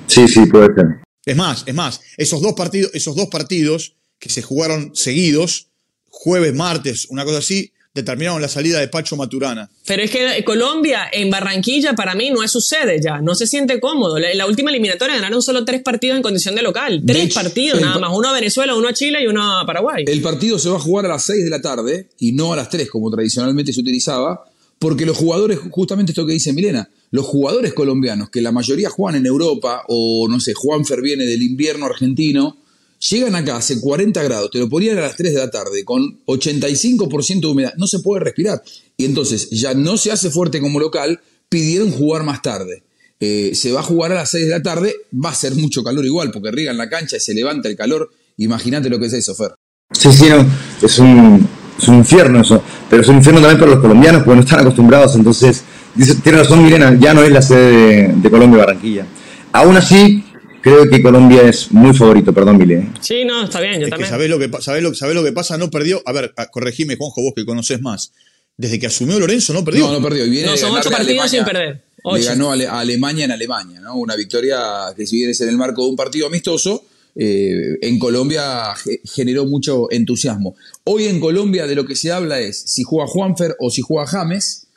Sí, 0.08 0.28
sí, 0.28 0.46
puede 0.46 0.74
ser. 0.74 0.86
Es 1.26 1.36
más, 1.36 1.64
es 1.66 1.76
más, 1.76 2.02
esos 2.16 2.42
dos 2.42 2.54
partidos, 2.54 2.92
esos 2.94 3.16
dos 3.16 3.28
partidos 3.28 3.96
que 4.20 4.30
se 4.30 4.42
jugaron 4.42 4.96
seguidos, 4.96 5.68
jueves, 6.10 6.54
martes, 6.56 7.08
una 7.10 7.26
cosa 7.26 7.40
así, 7.40 7.74
determinaron 7.98 8.42
la 8.42 8.48
salida 8.48 8.80
de 8.80 8.88
Pacho 8.88 9.16
Maturana. 9.16 9.70
Pero 9.86 10.04
es 10.04 10.12
que 10.12 10.44
Colombia 10.44 11.08
en 11.12 11.30
Barranquilla 11.30 11.94
para 11.94 12.16
mí 12.16 12.30
no 12.30 12.44
es 12.44 12.52
su 12.52 12.62
sede 12.62 13.02
ya, 13.02 13.20
no 13.20 13.36
se 13.36 13.48
siente 13.48 13.80
cómodo. 13.80 14.20
La, 14.20 14.34
la 14.34 14.46
última 14.46 14.70
eliminatoria 14.70 15.16
ganaron 15.16 15.42
solo 15.42 15.66
tres 15.66 15.82
partidos 15.82 16.18
en 16.18 16.24
condición 16.24 16.56
de 16.56 16.62
local. 16.62 17.06
De 17.06 17.14
Tres 17.14 17.26
hecho, 17.26 17.42
partidos 17.42 17.82
nada 17.82 18.00
más, 18.00 18.12
uno 18.14 18.30
a 18.30 18.34
Venezuela, 18.34 18.76
uno 18.76 18.88
a 18.88 18.94
Chile 18.94 19.24
y 19.24 19.28
uno 19.28 19.60
a 19.60 19.66
Paraguay. 19.66 20.06
El 20.08 20.22
partido 20.22 20.60
se 20.60 20.70
va 20.70 20.78
a 20.78 20.80
jugar 20.80 21.06
a 21.06 21.10
las 21.10 21.24
6 21.24 21.44
de 21.44 21.50
la 21.50 21.62
tarde 21.62 22.10
y 22.20 22.32
no 22.32 22.54
a 22.54 22.56
las 22.56 22.70
3 22.70 22.90
como 22.90 23.10
tradicionalmente 23.12 23.74
se 23.74 23.82
utilizaba, 23.82 24.46
porque 24.80 25.06
los 25.06 25.18
jugadores, 25.18 25.60
justamente 25.72 26.12
esto 26.12 26.26
que 26.26 26.34
dice 26.34 26.54
Milena, 26.54 26.90
los 27.12 27.26
jugadores 27.26 27.74
colombianos, 27.74 28.30
que 28.30 28.42
la 28.42 28.52
mayoría 28.52 28.90
juegan 28.90 29.20
en 29.20 29.26
Europa, 29.26 29.84
o 29.88 30.28
no 30.30 30.40
sé, 30.40 30.54
Juanfer 30.54 31.02
viene 31.02 31.26
del 31.26 31.42
invierno 31.42 31.86
argentino, 31.86 32.58
llegan 33.00 33.36
acá, 33.36 33.58
hace 33.58 33.80
40 33.80 34.22
grados, 34.24 34.52
te 34.52 34.60
lo 34.60 34.70
ponían 34.70 34.98
a 34.98 35.02
las 35.02 35.16
3 35.16 35.34
de 35.34 35.40
la 35.40 35.50
tarde, 35.50 35.84
con 35.84 36.20
85% 36.26 37.40
de 37.40 37.48
humedad, 37.48 37.74
no 37.78 37.88
se 37.88 38.00
puede 38.00 38.24
respirar. 38.24 38.62
Y 38.98 39.06
entonces 39.06 39.50
ya 39.50 39.74
no 39.74 39.98
se 39.98 40.12
hace 40.12 40.30
fuerte 40.30 40.60
como 40.60 40.80
local, 40.80 41.20
pidieron 41.50 41.92
jugar 41.92 42.24
más 42.24 42.42
tarde. 42.42 42.84
Eh, 43.20 43.52
se 43.56 43.72
va 43.72 43.80
a 43.80 43.84
jugar 43.84 44.12
a 44.12 44.16
las 44.16 44.32
6 44.32 44.46
de 44.46 44.52
la 44.52 44.62
tarde, 44.62 44.96
va 45.14 45.30
a 45.30 45.36
ser 45.36 45.56
mucho 45.56 45.84
calor 45.84 46.06
igual, 46.06 46.32
porque 46.32 46.52
riegan 46.52 46.78
la 46.78 46.90
cancha 46.90 47.18
y 47.18 47.20
se 47.20 47.34
levanta 47.34 47.68
el 47.68 47.76
calor. 47.76 48.12
Imagínate 48.38 48.90
lo 48.90 49.00
que 49.00 49.08
es 49.08 49.14
eso, 49.14 49.34
Fer. 49.34 49.54
Sí, 49.92 50.12
sí, 50.12 50.26
no. 50.30 50.46
Es 50.82 51.00
un, 51.00 51.48
es 51.80 51.88
un 51.88 51.96
infierno 51.96 52.42
eso. 52.42 52.62
Pero 52.90 53.02
es 53.02 53.08
un 53.08 53.18
infierno 53.18 53.42
también 53.42 53.60
para 53.60 53.72
los 53.72 53.82
colombianos 53.82 54.24
porque 54.24 54.36
no 54.36 54.42
están 54.44 54.60
acostumbrados. 54.60 55.16
Entonces, 55.16 55.64
dice, 55.96 56.16
tiene 56.16 56.40
razón 56.40 56.64
Milena, 56.64 56.96
ya 57.00 57.14
no 57.14 57.24
es 57.24 57.32
la 57.32 57.42
sede 57.42 57.72
de, 57.72 58.14
de 58.16 58.30
Colombia 58.30 58.60
Barranquilla. 58.60 59.06
Aún 59.54 59.78
así, 59.78 60.24
creo 60.68 60.90
que 60.90 61.02
Colombia 61.02 61.42
es 61.48 61.72
muy 61.72 61.94
favorito, 61.96 62.34
perdón, 62.34 62.58
Milena. 62.58 62.94
Sí, 63.02 63.24
no, 63.26 63.44
está 63.46 63.60
bien, 63.62 63.74
yo 63.76 63.80
Es 63.80 63.86
que 63.86 63.90
también. 63.92 64.10
sabés 64.10 64.30
lo 64.30 64.40
que, 64.40 64.50
pa- 64.50 64.62
sabés 64.62 64.84
lo, 64.84 64.94
sabés 64.94 65.16
lo 65.16 65.24
que 65.24 65.32
pasa, 65.32 65.58
no 65.58 65.70
perdió. 65.70 66.02
A 66.06 66.12
ver, 66.12 66.34
a- 66.38 66.48
corregime, 66.48 66.96
Juanjo, 66.96 67.22
vos 67.22 67.34
que 67.36 67.46
conoces 67.46 67.82
más. 67.82 68.12
Desde 68.58 68.80
que 68.80 68.88
asumió 68.88 69.20
Lorenzo, 69.20 69.54
no 69.54 69.64
perdió. 69.64 69.86
No, 69.88 70.00
no 70.00 70.02
perdió. 70.08 70.26
Y 70.26 70.30
viene 70.32 70.48
No, 70.48 70.58
son 70.58 70.72
ocho 70.76 70.90
partidos 70.90 71.30
sin 71.30 71.44
perder. 71.46 71.74
Le 71.76 71.82
Ocho. 72.04 72.26
ganó 72.26 72.50
a, 72.50 72.54
Ale- 72.54 72.68
a 72.68 72.80
Alemania 72.80 73.26
en 73.26 73.32
Alemania, 73.32 73.80
¿no? 73.80 73.96
Una 73.98 74.16
victoria 74.16 74.58
que 74.96 75.06
si 75.06 75.18
bien 75.18 75.30
es 75.30 75.42
en 75.42 75.50
el 75.50 75.58
marco 75.58 75.84
de 75.84 75.90
un 75.90 75.96
partido 75.96 76.28
amistoso, 76.28 76.84
eh, 77.16 77.78
en 77.82 78.00
Colombia 78.00 78.74
ge- 78.76 79.02
generó 79.04 79.46
mucho 79.46 79.92
entusiasmo. 79.92 80.56
Hoy 80.86 81.06
en 81.06 81.20
Colombia 81.20 81.68
de 81.68 81.76
lo 81.76 81.86
que 81.86 81.96
se 81.96 82.12
habla 82.12 82.40
es 82.40 82.58
si 82.66 82.84
juega 82.84 83.08
Juanfer 83.08 83.56
o 83.60 83.70
si 83.70 83.82
juega 83.82 84.08
James. 84.08 84.68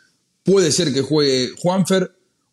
Puede 0.42 0.72
ser 0.72 0.92
que 0.92 1.03
juegue 1.03 1.50
Juanfer 1.59 2.11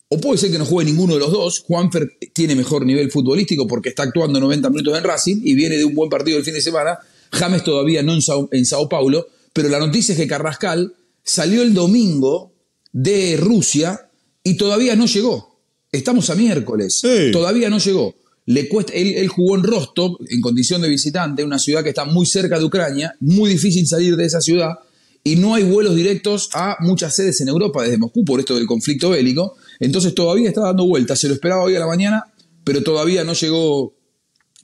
o 0.10 0.20
puede 0.20 0.38
ser 0.38 0.52
que 0.52 0.58
no 0.58 0.65
juegue 0.65 0.89
ninguno 0.89 1.15
de 1.15 1.20
los 1.20 1.32
dos. 1.32 1.60
Juanfer 1.60 2.17
tiene 2.34 2.56
mejor 2.56 2.86
nivel 2.86 3.12
futbolístico 3.12 3.67
porque 3.67 3.89
está 3.89 4.04
actuando 4.04 4.39
90 4.39 4.70
minutos 4.70 4.98
en 4.98 5.04
Racing 5.04 5.41
y 5.43 5.54
viene 5.54 5.78
de 5.78 5.86
un 5.86 5.93
buen 5.93 6.10
partido 6.10 6.38
el 6.38 6.46
fin 6.46 6.54
de 6.54 6.62
semana. 6.62 6.98
James 7.32 7.63
todavía 7.63 8.04
no 8.04 8.13
en 8.13 8.22
Sao, 8.22 8.48
en 8.52 8.65
Sao 8.65 8.88
Paulo, 8.88 9.28
pero 9.52 9.67
la 9.70 9.80
noticia 9.80 10.13
es 10.13 10.20
que 10.20 10.28
Carrascal 10.28 10.93
salió 11.24 11.62
el 11.62 11.74
domingo 11.74 12.54
de 12.93 13.36
Rusia 13.38 14.10
y 14.43 14.56
todavía 14.56 14.96
no 14.96 15.08
llegó. 15.08 15.60
Estamos 15.91 16.30
a 16.30 16.36
miércoles. 16.36 17.00
Sí. 17.02 17.32
Todavía 17.32 17.70
no 17.70 17.80
llegó. 17.80 18.15
Le 18.46 18.70
cuesta, 18.70 18.93
él, 18.93 19.13
él 19.15 19.28
jugó 19.28 19.58
en 19.58 19.63
Rostov 19.63 20.17
en 20.30 20.39
condición 20.39 20.82
de 20.82 20.88
visitante, 20.88 21.43
una 21.43 21.60
ciudad 21.60 21.84
que 21.84 21.89
está 21.89 22.06
muy 22.06 22.26
cerca 22.26 22.58
de 22.58 22.63
Ucrania, 22.63 23.13
muy 23.20 23.50
difícil 23.50 23.86
salir 23.86 24.15
de 24.15 24.26
esa 24.26 24.39
ciudad 24.39 24.70
y 25.28 25.36
no 25.36 25.56
hay 25.56 25.63
vuelos 25.63 25.93
directos 25.93 26.50
a 26.54 26.78
muchas 26.80 27.13
sedes 27.13 27.41
en 27.41 27.50
Europa 27.50 27.84
desde 27.84 27.98
Moscú 27.98 28.24
por 28.24 28.39
esto 28.39 28.56
del 28.56 28.65
conflicto 28.65 29.10
bélico. 29.10 29.58
Entonces 29.80 30.13
todavía 30.16 30.50
está 30.50 30.62
dando 30.62 30.86
vueltas. 30.86 31.20
Se 31.20 31.28
lo 31.28 31.34
esperaba 31.34 31.63
hoy 31.63 31.76
a 31.76 31.80
la 31.80 31.88
mañana, 31.88 32.26
pero 32.63 32.84
todavía 32.84 33.24
no 33.24 33.34
llegó 33.34 33.94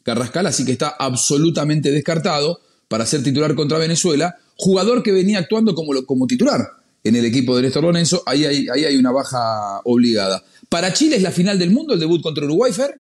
Carrascal, 0.03 0.45
así 0.47 0.65
que 0.65 0.71
está 0.73 0.89
absolutamente 0.89 1.91
descartado 1.91 2.59
para 2.87 3.05
ser 3.05 3.23
titular 3.23 3.55
contra 3.55 3.77
Venezuela. 3.77 4.35
Jugador 4.57 5.01
que 5.03 5.11
venía 5.11 5.39
actuando 5.39 5.73
como, 5.75 6.03
como 6.05 6.27
titular 6.27 6.59
en 7.03 7.15
el 7.15 7.25
equipo 7.25 7.55
de 7.55 7.63
Néstor 7.63 7.83
Lorenzo. 7.83 8.21
Ahí 8.25 8.45
hay, 8.45 8.67
ahí 8.73 8.85
hay 8.85 8.97
una 8.97 9.11
baja 9.11 9.79
obligada. 9.85 10.43
Para 10.69 10.91
Chile 10.93 11.15
es 11.17 11.21
la 11.21 11.31
final 11.31 11.57
del 11.57 11.71
mundo, 11.71 11.93
el 11.93 11.99
debut 11.99 12.21
contra 12.21 12.45
Uruguay, 12.45 12.71
Fer. 12.73 12.97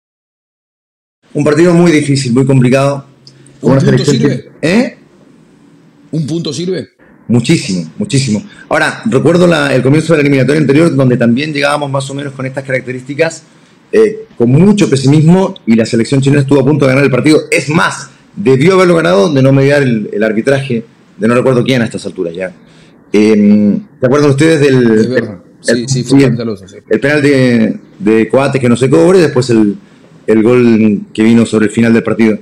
Un 1.34 1.44
partido 1.44 1.72
muy 1.74 1.90
difícil, 1.92 2.32
muy 2.32 2.44
complicado. 2.46 3.06
¿Un 3.60 3.78
punto 3.78 4.04
sirve? 4.04 4.50
que- 4.60 4.68
¿Eh? 4.68 4.98
¿Un 6.10 6.26
punto 6.26 6.52
sirve? 6.52 6.88
Muchísimo, 7.28 7.90
muchísimo. 7.98 8.42
Ahora, 8.68 9.02
recuerdo 9.06 9.46
la- 9.46 9.74
el 9.74 9.82
comienzo 9.82 10.12
de 10.12 10.18
la 10.18 10.20
eliminatoria 10.22 10.60
anterior 10.60 10.94
donde 10.94 11.16
también 11.16 11.52
llegábamos 11.52 11.90
más 11.90 12.08
o 12.10 12.14
menos 12.14 12.32
con 12.32 12.44
estas 12.46 12.64
características, 12.64 13.44
eh, 13.92 14.26
con 14.36 14.50
mucho 14.50 14.88
pesimismo 14.90 15.54
y 15.66 15.74
la 15.76 15.86
selección 15.86 16.20
chilena 16.20 16.42
estuvo 16.42 16.60
a 16.60 16.64
punto 16.64 16.84
de 16.84 16.90
ganar 16.90 17.04
el 17.04 17.10
partido. 17.10 17.40
Es 17.50 17.68
más, 17.68 18.10
debió 18.36 18.74
haberlo 18.74 18.96
ganado 18.96 19.32
de 19.32 19.42
no 19.42 19.52
mediar 19.52 19.82
el, 19.82 20.10
el 20.12 20.22
arbitraje 20.22 20.84
de 21.18 21.28
no 21.28 21.34
recuerdo 21.34 21.62
quién 21.62 21.82
a 21.82 21.84
estas 21.84 22.04
alturas 22.06 22.34
ya. 22.34 22.52
Eh, 23.12 23.78
¿Se 24.00 24.06
acuerdan 24.06 24.30
ustedes 24.30 24.60
del... 24.60 25.08
Verdad. 25.08 25.38
Sí, 25.60 25.72
el- 25.72 25.88
sí, 25.88 26.02
fue 26.02 26.24
el- 26.24 26.36
sí. 26.66 26.76
el 26.90 26.98
penal 27.00 27.22
de, 27.22 27.76
de 28.00 28.28
Coates 28.28 28.60
que 28.60 28.68
no 28.68 28.76
se 28.76 28.90
cobre, 28.90 29.20
después 29.20 29.48
el, 29.50 29.76
el 30.26 30.42
gol 30.42 31.02
que 31.14 31.22
vino 31.22 31.46
sobre 31.46 31.66
el 31.66 31.70
final 31.72 31.92
del 31.92 32.02
partido. 32.02 32.36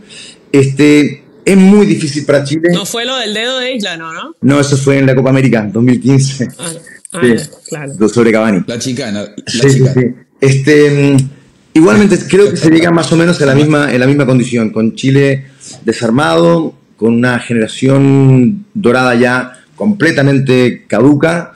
Este, 0.52 1.22
es 1.50 1.56
muy 1.56 1.86
difícil 1.86 2.24
para 2.24 2.44
Chile. 2.44 2.68
No 2.72 2.86
fue 2.86 3.04
lo 3.04 3.16
del 3.16 3.34
dedo 3.34 3.58
de 3.58 3.74
Isla, 3.74 3.96
¿no? 3.96 4.12
¿no? 4.12 4.34
No, 4.40 4.60
eso 4.60 4.76
fue 4.76 4.98
en 4.98 5.06
la 5.06 5.14
Copa 5.14 5.30
América, 5.30 5.68
2015. 5.72 6.48
Ah, 6.58 6.64
ah, 7.12 7.20
Sí, 7.22 7.34
claro. 7.68 7.92
lo 7.98 8.08
sobre 8.08 8.30
Cavani. 8.30 8.62
La 8.66 8.78
chicana. 8.78 9.22
La 9.22 9.34
Sí, 9.46 9.58
sí, 9.60 9.68
chicana. 9.78 9.94
sí. 9.94 10.06
Este, 10.40 10.90
mm, 10.90 11.28
igualmente 11.74 12.18
creo 12.28 12.50
que 12.50 12.56
se 12.56 12.70
llega 12.70 12.90
más 12.90 13.10
o 13.12 13.16
menos 13.16 13.40
en 13.40 13.48
la 13.48 13.54
misma, 13.54 13.92
en 13.92 13.98
la 14.00 14.06
misma 14.06 14.26
condición, 14.26 14.70
con 14.70 14.94
Chile 14.94 15.46
desarmado, 15.84 16.74
con 16.96 17.14
una 17.14 17.38
generación 17.40 18.66
dorada 18.74 19.14
ya 19.16 19.60
completamente 19.74 20.84
caduca. 20.86 21.52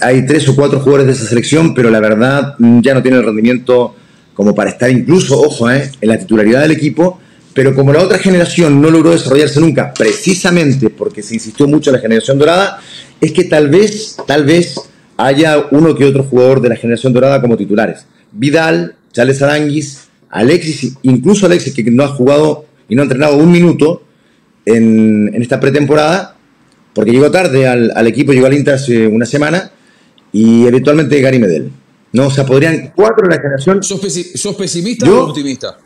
Hay 0.00 0.24
tres 0.26 0.48
o 0.48 0.56
cuatro 0.56 0.80
jugadores 0.80 1.06
de 1.06 1.12
esa 1.12 1.26
selección, 1.26 1.74
pero 1.74 1.90
la 1.90 2.00
verdad 2.00 2.54
mm, 2.58 2.80
ya 2.80 2.94
no 2.94 3.02
tiene 3.02 3.18
el 3.18 3.24
rendimiento 3.24 3.94
como 4.32 4.54
para 4.54 4.70
estar 4.70 4.90
incluso, 4.90 5.38
ojo, 5.38 5.70
eh, 5.70 5.90
en 6.00 6.08
la 6.08 6.18
titularidad 6.18 6.62
del 6.62 6.70
equipo. 6.70 7.20
Pero 7.54 7.74
como 7.74 7.92
la 7.92 8.00
otra 8.02 8.18
generación 8.18 8.80
no 8.80 8.90
logró 8.90 9.10
desarrollarse 9.10 9.60
nunca, 9.60 9.92
precisamente 9.92 10.88
porque 10.90 11.22
se 11.22 11.34
insistió 11.34 11.66
mucho 11.68 11.90
en 11.90 11.96
la 11.96 12.00
generación 12.02 12.38
dorada, 12.38 12.80
es 13.20 13.32
que 13.32 13.44
tal 13.44 13.68
vez, 13.68 14.16
tal 14.26 14.44
vez 14.44 14.80
haya 15.18 15.66
uno 15.70 15.94
que 15.94 16.04
otro 16.06 16.24
jugador 16.24 16.60
de 16.62 16.70
la 16.70 16.76
generación 16.76 17.12
dorada 17.12 17.40
como 17.42 17.56
titulares. 17.56 18.06
Vidal, 18.32 18.96
Charles 19.12 19.42
Aranguis, 19.42 20.04
Alexis, 20.30 20.94
incluso 21.02 21.44
Alexis, 21.46 21.74
que 21.74 21.82
no 21.90 22.04
ha 22.04 22.08
jugado 22.08 22.64
y 22.88 22.94
no 22.94 23.02
ha 23.02 23.04
entrenado 23.04 23.36
un 23.36 23.52
minuto 23.52 24.02
en, 24.64 25.30
en 25.34 25.42
esta 25.42 25.60
pretemporada, 25.60 26.36
porque 26.94 27.10
llegó 27.12 27.30
tarde 27.30 27.66
al, 27.66 27.92
al 27.94 28.06
equipo, 28.06 28.32
llegó 28.32 28.46
al 28.46 28.54
Inter 28.54 28.74
hace 28.74 29.06
una 29.06 29.26
semana, 29.26 29.70
y 30.32 30.66
eventualmente 30.66 31.20
Gary 31.20 31.38
Medel. 31.38 31.70
No, 32.12 32.28
o 32.28 32.30
sea, 32.30 32.46
podrían 32.46 32.92
cuatro 32.96 33.28
de 33.28 33.34
la 33.36 33.40
generación. 33.42 33.82
¿Sos, 33.82 34.00
pesi- 34.02 34.34
sos 34.36 34.54
pesimista 34.56 35.04
Yo- 35.06 35.24
o 35.24 35.28
optimista? 35.28 35.78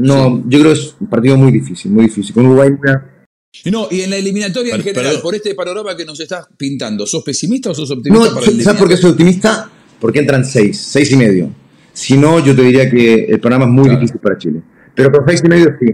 No, 0.00 0.42
yo 0.48 0.60
creo 0.60 0.72
que 0.72 0.78
es 0.80 0.94
un 1.00 1.08
partido 1.08 1.36
muy 1.36 1.52
difícil, 1.52 1.90
muy 1.90 2.04
difícil. 2.04 2.34
Con 2.34 2.46
Uruguay, 2.46 2.70
una- 2.70 3.26
No, 3.66 3.88
y 3.90 4.02
en 4.02 4.10
la 4.10 4.16
eliminatoria 4.16 4.74
en 4.74 4.82
general, 4.82 5.20
por 5.22 5.34
este 5.34 5.54
panorama 5.54 5.96
que 5.96 6.04
nos 6.04 6.18
estás 6.20 6.46
pintando, 6.56 7.06
¿sos 7.06 7.22
pesimista 7.24 7.70
o 7.70 7.74
sos 7.74 7.90
optimista 7.90 8.28
No, 8.28 8.34
para 8.34 8.46
el 8.46 8.62
¿sabes 8.62 8.78
por 8.80 8.88
qué 8.88 8.96
soy 8.96 9.10
optimista? 9.10 9.70
Porque 10.00 10.20
entran 10.20 10.44
seis, 10.44 10.78
seis 10.80 11.10
y 11.12 11.16
medio. 11.16 11.52
Si 11.92 12.16
no, 12.16 12.44
yo 12.44 12.54
te 12.54 12.62
diría 12.62 12.88
que 12.90 13.24
el 13.24 13.40
programa 13.40 13.64
es 13.66 13.70
muy 13.70 13.84
Claro. 13.84 14.00
difícil 14.00 14.20
para 14.20 14.38
Chile. 14.38 14.62
Pero 14.94 15.10
con 15.12 15.24
seis 15.26 15.42
y 15.44 15.48
medio 15.48 15.66
sí. 15.80 15.86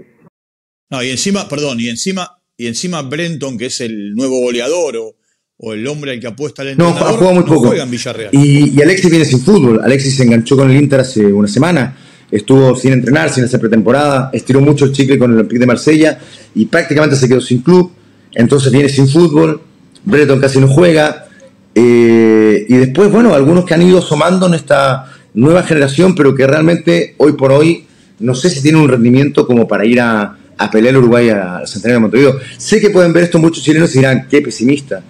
No, 0.90 1.02
y 1.02 1.10
encima, 1.10 1.48
perdón, 1.48 1.80
y 1.80 1.88
encima, 1.88 2.30
y 2.56 2.66
encima 2.66 3.02
Brenton, 3.02 3.58
que 3.58 3.66
es 3.66 3.80
el 3.80 4.14
nuevo 4.14 4.38
goleador 4.40 4.96
o, 4.98 5.16
o 5.58 5.72
el 5.72 5.86
hombre 5.88 6.12
al 6.12 6.20
que 6.20 6.26
apuesta 6.28 6.62
el 6.62 6.76
No, 6.76 6.88
entrenador, 6.90 7.14
ha 7.14 7.18
jugado 7.18 7.34
muy 7.34 7.44
no 7.44 7.54
poco. 7.54 7.68
juega 7.68 7.82
en 7.82 7.90
Villarreal. 7.90 8.30
Y, 8.32 8.78
y 8.78 8.82
Alexis 8.82 9.10
viene 9.10 9.24
sin 9.24 9.40
fútbol. 9.40 9.80
Alexis 9.82 10.14
se 10.16 10.22
enganchó 10.24 10.56
con 10.56 10.70
el 10.70 10.76
Inter 10.80 11.00
hace 11.00 11.24
una 11.24 11.48
semana. 11.48 11.96
Estuvo 12.30 12.74
sin 12.74 12.92
entrenar, 12.92 13.30
sin 13.30 13.44
hacer 13.44 13.60
pretemporada. 13.60 14.30
Estiró 14.32 14.60
mucho 14.60 14.86
el 14.86 14.92
chicle 14.92 15.18
con 15.18 15.30
el 15.30 15.36
Olympique 15.38 15.60
de 15.60 15.66
Marsella 15.66 16.18
y 16.54 16.66
prácticamente 16.66 17.16
se 17.16 17.28
quedó 17.28 17.40
sin 17.40 17.62
club. 17.62 17.92
Entonces 18.34 18.72
viene 18.72 18.88
sin 18.88 19.08
fútbol. 19.08 19.60
Breton 20.04 20.40
casi 20.40 20.58
no 20.58 20.68
juega. 20.68 21.26
Eh, 21.74 22.66
y 22.68 22.74
después, 22.76 23.10
bueno, 23.10 23.34
algunos 23.34 23.64
que 23.64 23.74
han 23.74 23.82
ido 23.82 23.98
asomando 23.98 24.46
en 24.46 24.54
esta 24.54 25.12
nueva 25.34 25.62
generación, 25.62 26.14
pero 26.14 26.34
que 26.34 26.46
realmente 26.46 27.14
hoy 27.18 27.32
por 27.32 27.52
hoy 27.52 27.86
no 28.18 28.34
sé 28.34 28.48
si 28.48 28.62
tienen 28.62 28.80
un 28.80 28.88
rendimiento 28.88 29.46
como 29.46 29.68
para 29.68 29.84
ir 29.84 30.00
a, 30.00 30.36
a 30.56 30.70
pelear 30.70 30.94
a 30.94 30.98
Uruguay 30.98 31.28
al 31.28 31.68
Centenario 31.68 31.96
de 31.96 32.00
Montevideo. 32.00 32.40
Sé 32.56 32.80
que 32.80 32.90
pueden 32.90 33.12
ver 33.12 33.24
esto 33.24 33.38
muchos 33.38 33.62
chilenos 33.62 33.94
y 33.94 33.98
dirán, 33.98 34.26
qué 34.28 34.40
pesimista. 34.40 35.02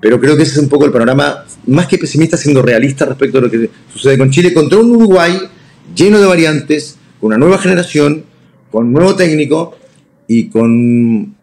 Pero 0.00 0.20
creo 0.20 0.36
que 0.36 0.42
ese 0.42 0.52
es 0.52 0.58
un 0.58 0.68
poco 0.68 0.84
el 0.84 0.92
panorama, 0.92 1.44
más 1.66 1.86
que 1.86 1.98
pesimista, 1.98 2.36
siendo 2.36 2.62
realista 2.62 3.04
respecto 3.04 3.38
a 3.38 3.42
lo 3.42 3.50
que 3.50 3.70
sucede 3.92 4.18
con 4.18 4.30
Chile, 4.30 4.52
contra 4.52 4.78
un 4.78 4.90
Uruguay 4.90 5.38
lleno 5.94 6.20
de 6.20 6.26
variantes, 6.26 6.96
con 7.20 7.28
una 7.28 7.38
nueva 7.38 7.58
generación, 7.58 8.24
con 8.70 8.92
nuevo 8.92 9.14
técnico 9.14 9.76
y 10.26 10.48
con 10.48 11.36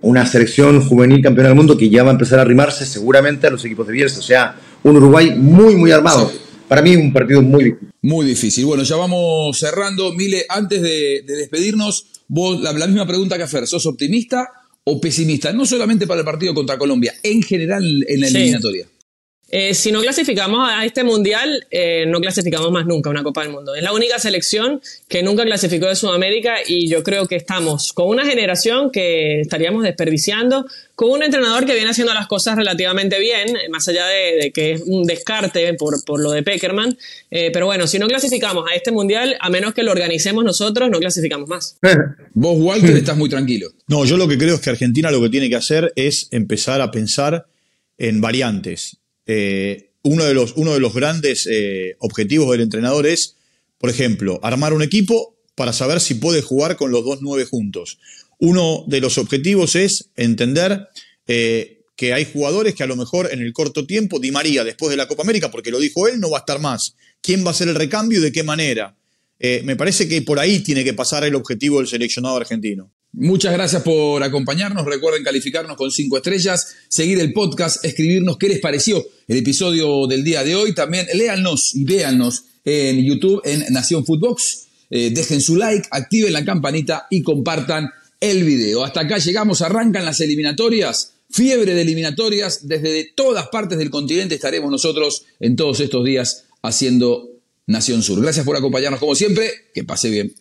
una 0.00 0.26
selección 0.26 0.80
juvenil 0.80 1.22
campeona 1.22 1.48
del 1.48 1.56
mundo 1.56 1.76
que 1.76 1.90
ya 1.90 2.02
va 2.04 2.10
a 2.10 2.12
empezar 2.12 2.38
a 2.38 2.42
arrimarse 2.42 2.86
seguramente 2.86 3.46
a 3.46 3.50
los 3.50 3.64
equipos 3.64 3.86
de 3.86 3.92
Bielsa. 3.92 4.20
O 4.20 4.22
sea, 4.22 4.56
un 4.84 4.96
Uruguay 4.96 5.34
muy, 5.36 5.74
muy 5.76 5.90
armado. 5.90 6.28
Sí. 6.28 6.38
Para 6.68 6.82
mí 6.82 6.94
un 6.96 7.12
partido 7.12 7.42
muy 7.42 7.64
difícil. 7.64 7.88
Muy 8.02 8.26
difícil. 8.26 8.64
Bueno, 8.66 8.82
ya 8.82 8.96
vamos 8.96 9.58
cerrando. 9.58 10.12
Mile, 10.12 10.44
antes 10.48 10.82
de, 10.82 11.22
de 11.26 11.36
despedirnos, 11.36 12.06
vos 12.28 12.60
la, 12.60 12.72
la 12.72 12.86
misma 12.86 13.06
pregunta 13.06 13.36
que 13.36 13.42
a 13.42 13.48
Fer, 13.48 13.66
¿sos 13.66 13.86
optimista 13.86 14.46
o 14.84 15.00
pesimista? 15.00 15.52
No 15.52 15.66
solamente 15.66 16.06
para 16.06 16.20
el 16.20 16.26
partido 16.26 16.54
contra 16.54 16.78
Colombia, 16.78 17.14
en 17.22 17.42
general 17.42 18.04
en 18.06 18.20
la 18.20 18.28
Sí. 18.28 18.54
Eh, 19.50 19.72
si 19.72 19.92
no 19.92 20.02
clasificamos 20.02 20.68
a 20.70 20.84
este 20.84 21.04
mundial, 21.04 21.66
eh, 21.70 22.04
no 22.06 22.20
clasificamos 22.20 22.70
más 22.70 22.84
nunca 22.84 23.08
a 23.08 23.12
una 23.12 23.22
Copa 23.22 23.42
del 23.42 23.50
Mundo. 23.50 23.74
Es 23.74 23.82
la 23.82 23.92
única 23.92 24.18
selección 24.18 24.82
que 25.08 25.22
nunca 25.22 25.44
clasificó 25.44 25.86
de 25.86 25.96
Sudamérica 25.96 26.56
y 26.66 26.86
yo 26.86 27.02
creo 27.02 27.26
que 27.26 27.36
estamos 27.36 27.94
con 27.94 28.08
una 28.08 28.26
generación 28.26 28.90
que 28.90 29.40
estaríamos 29.40 29.84
desperdiciando, 29.84 30.66
con 30.94 31.10
un 31.10 31.22
entrenador 31.22 31.64
que 31.64 31.72
viene 31.72 31.88
haciendo 31.88 32.12
las 32.12 32.26
cosas 32.26 32.56
relativamente 32.56 33.18
bien, 33.18 33.56
eh, 33.56 33.70
más 33.70 33.88
allá 33.88 34.06
de, 34.06 34.36
de 34.38 34.52
que 34.52 34.72
es 34.72 34.82
un 34.84 35.04
descarte 35.04 35.72
por, 35.74 36.04
por 36.04 36.20
lo 36.20 36.32
de 36.32 36.42
Peckerman. 36.42 36.98
Eh, 37.30 37.50
pero 37.50 37.64
bueno, 37.64 37.86
si 37.86 37.98
no 37.98 38.06
clasificamos 38.06 38.64
a 38.70 38.74
este 38.74 38.92
mundial, 38.92 39.38
a 39.40 39.48
menos 39.48 39.72
que 39.72 39.82
lo 39.82 39.92
organicemos 39.92 40.44
nosotros, 40.44 40.90
no 40.90 40.98
clasificamos 40.98 41.48
más. 41.48 41.78
Vos, 42.34 42.56
Walter, 42.58 42.96
estás 42.96 43.16
muy 43.16 43.30
tranquilo. 43.30 43.70
No, 43.86 44.04
yo 44.04 44.18
lo 44.18 44.28
que 44.28 44.36
creo 44.36 44.56
es 44.56 44.60
que 44.60 44.68
Argentina 44.68 45.10
lo 45.10 45.22
que 45.22 45.30
tiene 45.30 45.48
que 45.48 45.56
hacer 45.56 45.90
es 45.96 46.28
empezar 46.32 46.82
a 46.82 46.90
pensar 46.90 47.46
en 47.96 48.20
variantes. 48.20 48.97
Eh, 49.30 49.90
uno, 50.02 50.24
de 50.24 50.32
los, 50.32 50.54
uno 50.56 50.72
de 50.72 50.80
los 50.80 50.94
grandes 50.94 51.46
eh, 51.50 51.96
objetivos 51.98 52.50
del 52.50 52.62
entrenador 52.62 53.06
es, 53.06 53.36
por 53.76 53.90
ejemplo, 53.90 54.40
armar 54.42 54.72
un 54.72 54.82
equipo 54.82 55.36
para 55.54 55.74
saber 55.74 56.00
si 56.00 56.14
puede 56.14 56.40
jugar 56.40 56.76
con 56.76 56.90
los 56.90 57.04
dos 57.04 57.18
nueve 57.20 57.44
juntos. 57.44 57.98
Uno 58.38 58.84
de 58.86 59.00
los 59.00 59.18
objetivos 59.18 59.76
es 59.76 60.08
entender 60.16 60.88
eh, 61.26 61.82
que 61.94 62.14
hay 62.14 62.24
jugadores 62.24 62.74
que 62.74 62.84
a 62.84 62.86
lo 62.86 62.96
mejor 62.96 63.28
en 63.30 63.40
el 63.40 63.52
corto 63.52 63.86
tiempo, 63.86 64.18
Di 64.18 64.30
María, 64.30 64.64
después 64.64 64.90
de 64.90 64.96
la 64.96 65.06
Copa 65.06 65.24
América, 65.24 65.50
porque 65.50 65.70
lo 65.70 65.78
dijo 65.78 66.08
él, 66.08 66.20
no 66.20 66.30
va 66.30 66.38
a 66.38 66.40
estar 66.40 66.58
más. 66.58 66.94
¿Quién 67.20 67.44
va 67.44 67.48
a 67.48 67.50
hacer 67.50 67.68
el 67.68 67.74
recambio 67.74 68.20
y 68.20 68.22
de 68.22 68.32
qué 68.32 68.44
manera? 68.44 68.96
Me 69.40 69.76
parece 69.76 70.08
que 70.08 70.22
por 70.22 70.38
ahí 70.38 70.60
tiene 70.60 70.84
que 70.84 70.94
pasar 70.94 71.24
el 71.24 71.34
objetivo 71.34 71.78
del 71.78 71.88
seleccionado 71.88 72.36
argentino. 72.36 72.92
Muchas 73.12 73.52
gracias 73.52 73.82
por 73.82 74.22
acompañarnos. 74.22 74.84
Recuerden 74.84 75.24
calificarnos 75.24 75.76
con 75.76 75.90
cinco 75.90 76.18
estrellas, 76.18 76.74
seguir 76.88 77.18
el 77.20 77.32
podcast, 77.32 77.84
escribirnos 77.84 78.36
qué 78.36 78.48
les 78.48 78.60
pareció 78.60 79.04
el 79.26 79.38
episodio 79.38 80.06
del 80.06 80.22
día 80.22 80.44
de 80.44 80.54
hoy. 80.54 80.74
También 80.74 81.06
léannos 81.14 81.74
y 81.74 81.84
véannos 81.84 82.44
en 82.64 83.04
YouTube 83.04 83.40
en 83.44 83.72
Nación 83.72 84.04
Footbox. 84.04 84.66
Eh, 84.90 85.10
dejen 85.12 85.40
su 85.40 85.56
like, 85.56 85.88
activen 85.90 86.32
la 86.32 86.44
campanita 86.44 87.06
y 87.10 87.22
compartan 87.22 87.90
el 88.20 88.44
video. 88.44 88.84
Hasta 88.84 89.00
acá 89.00 89.18
llegamos, 89.18 89.62
arrancan 89.62 90.04
las 90.04 90.20
eliminatorias. 90.20 91.14
Fiebre 91.30 91.74
de 91.74 91.82
eliminatorias. 91.82 92.68
Desde 92.68 93.12
todas 93.14 93.48
partes 93.48 93.78
del 93.78 93.90
continente 93.90 94.34
estaremos 94.34 94.70
nosotros 94.70 95.24
en 95.40 95.56
todos 95.56 95.80
estos 95.80 96.04
días 96.04 96.44
haciendo 96.62 97.28
Nación 97.66 98.02
Sur. 98.02 98.20
Gracias 98.20 98.46
por 98.46 98.56
acompañarnos 98.56 99.00
como 99.00 99.14
siempre. 99.14 99.50
Que 99.74 99.84
pase 99.84 100.10
bien. 100.10 100.34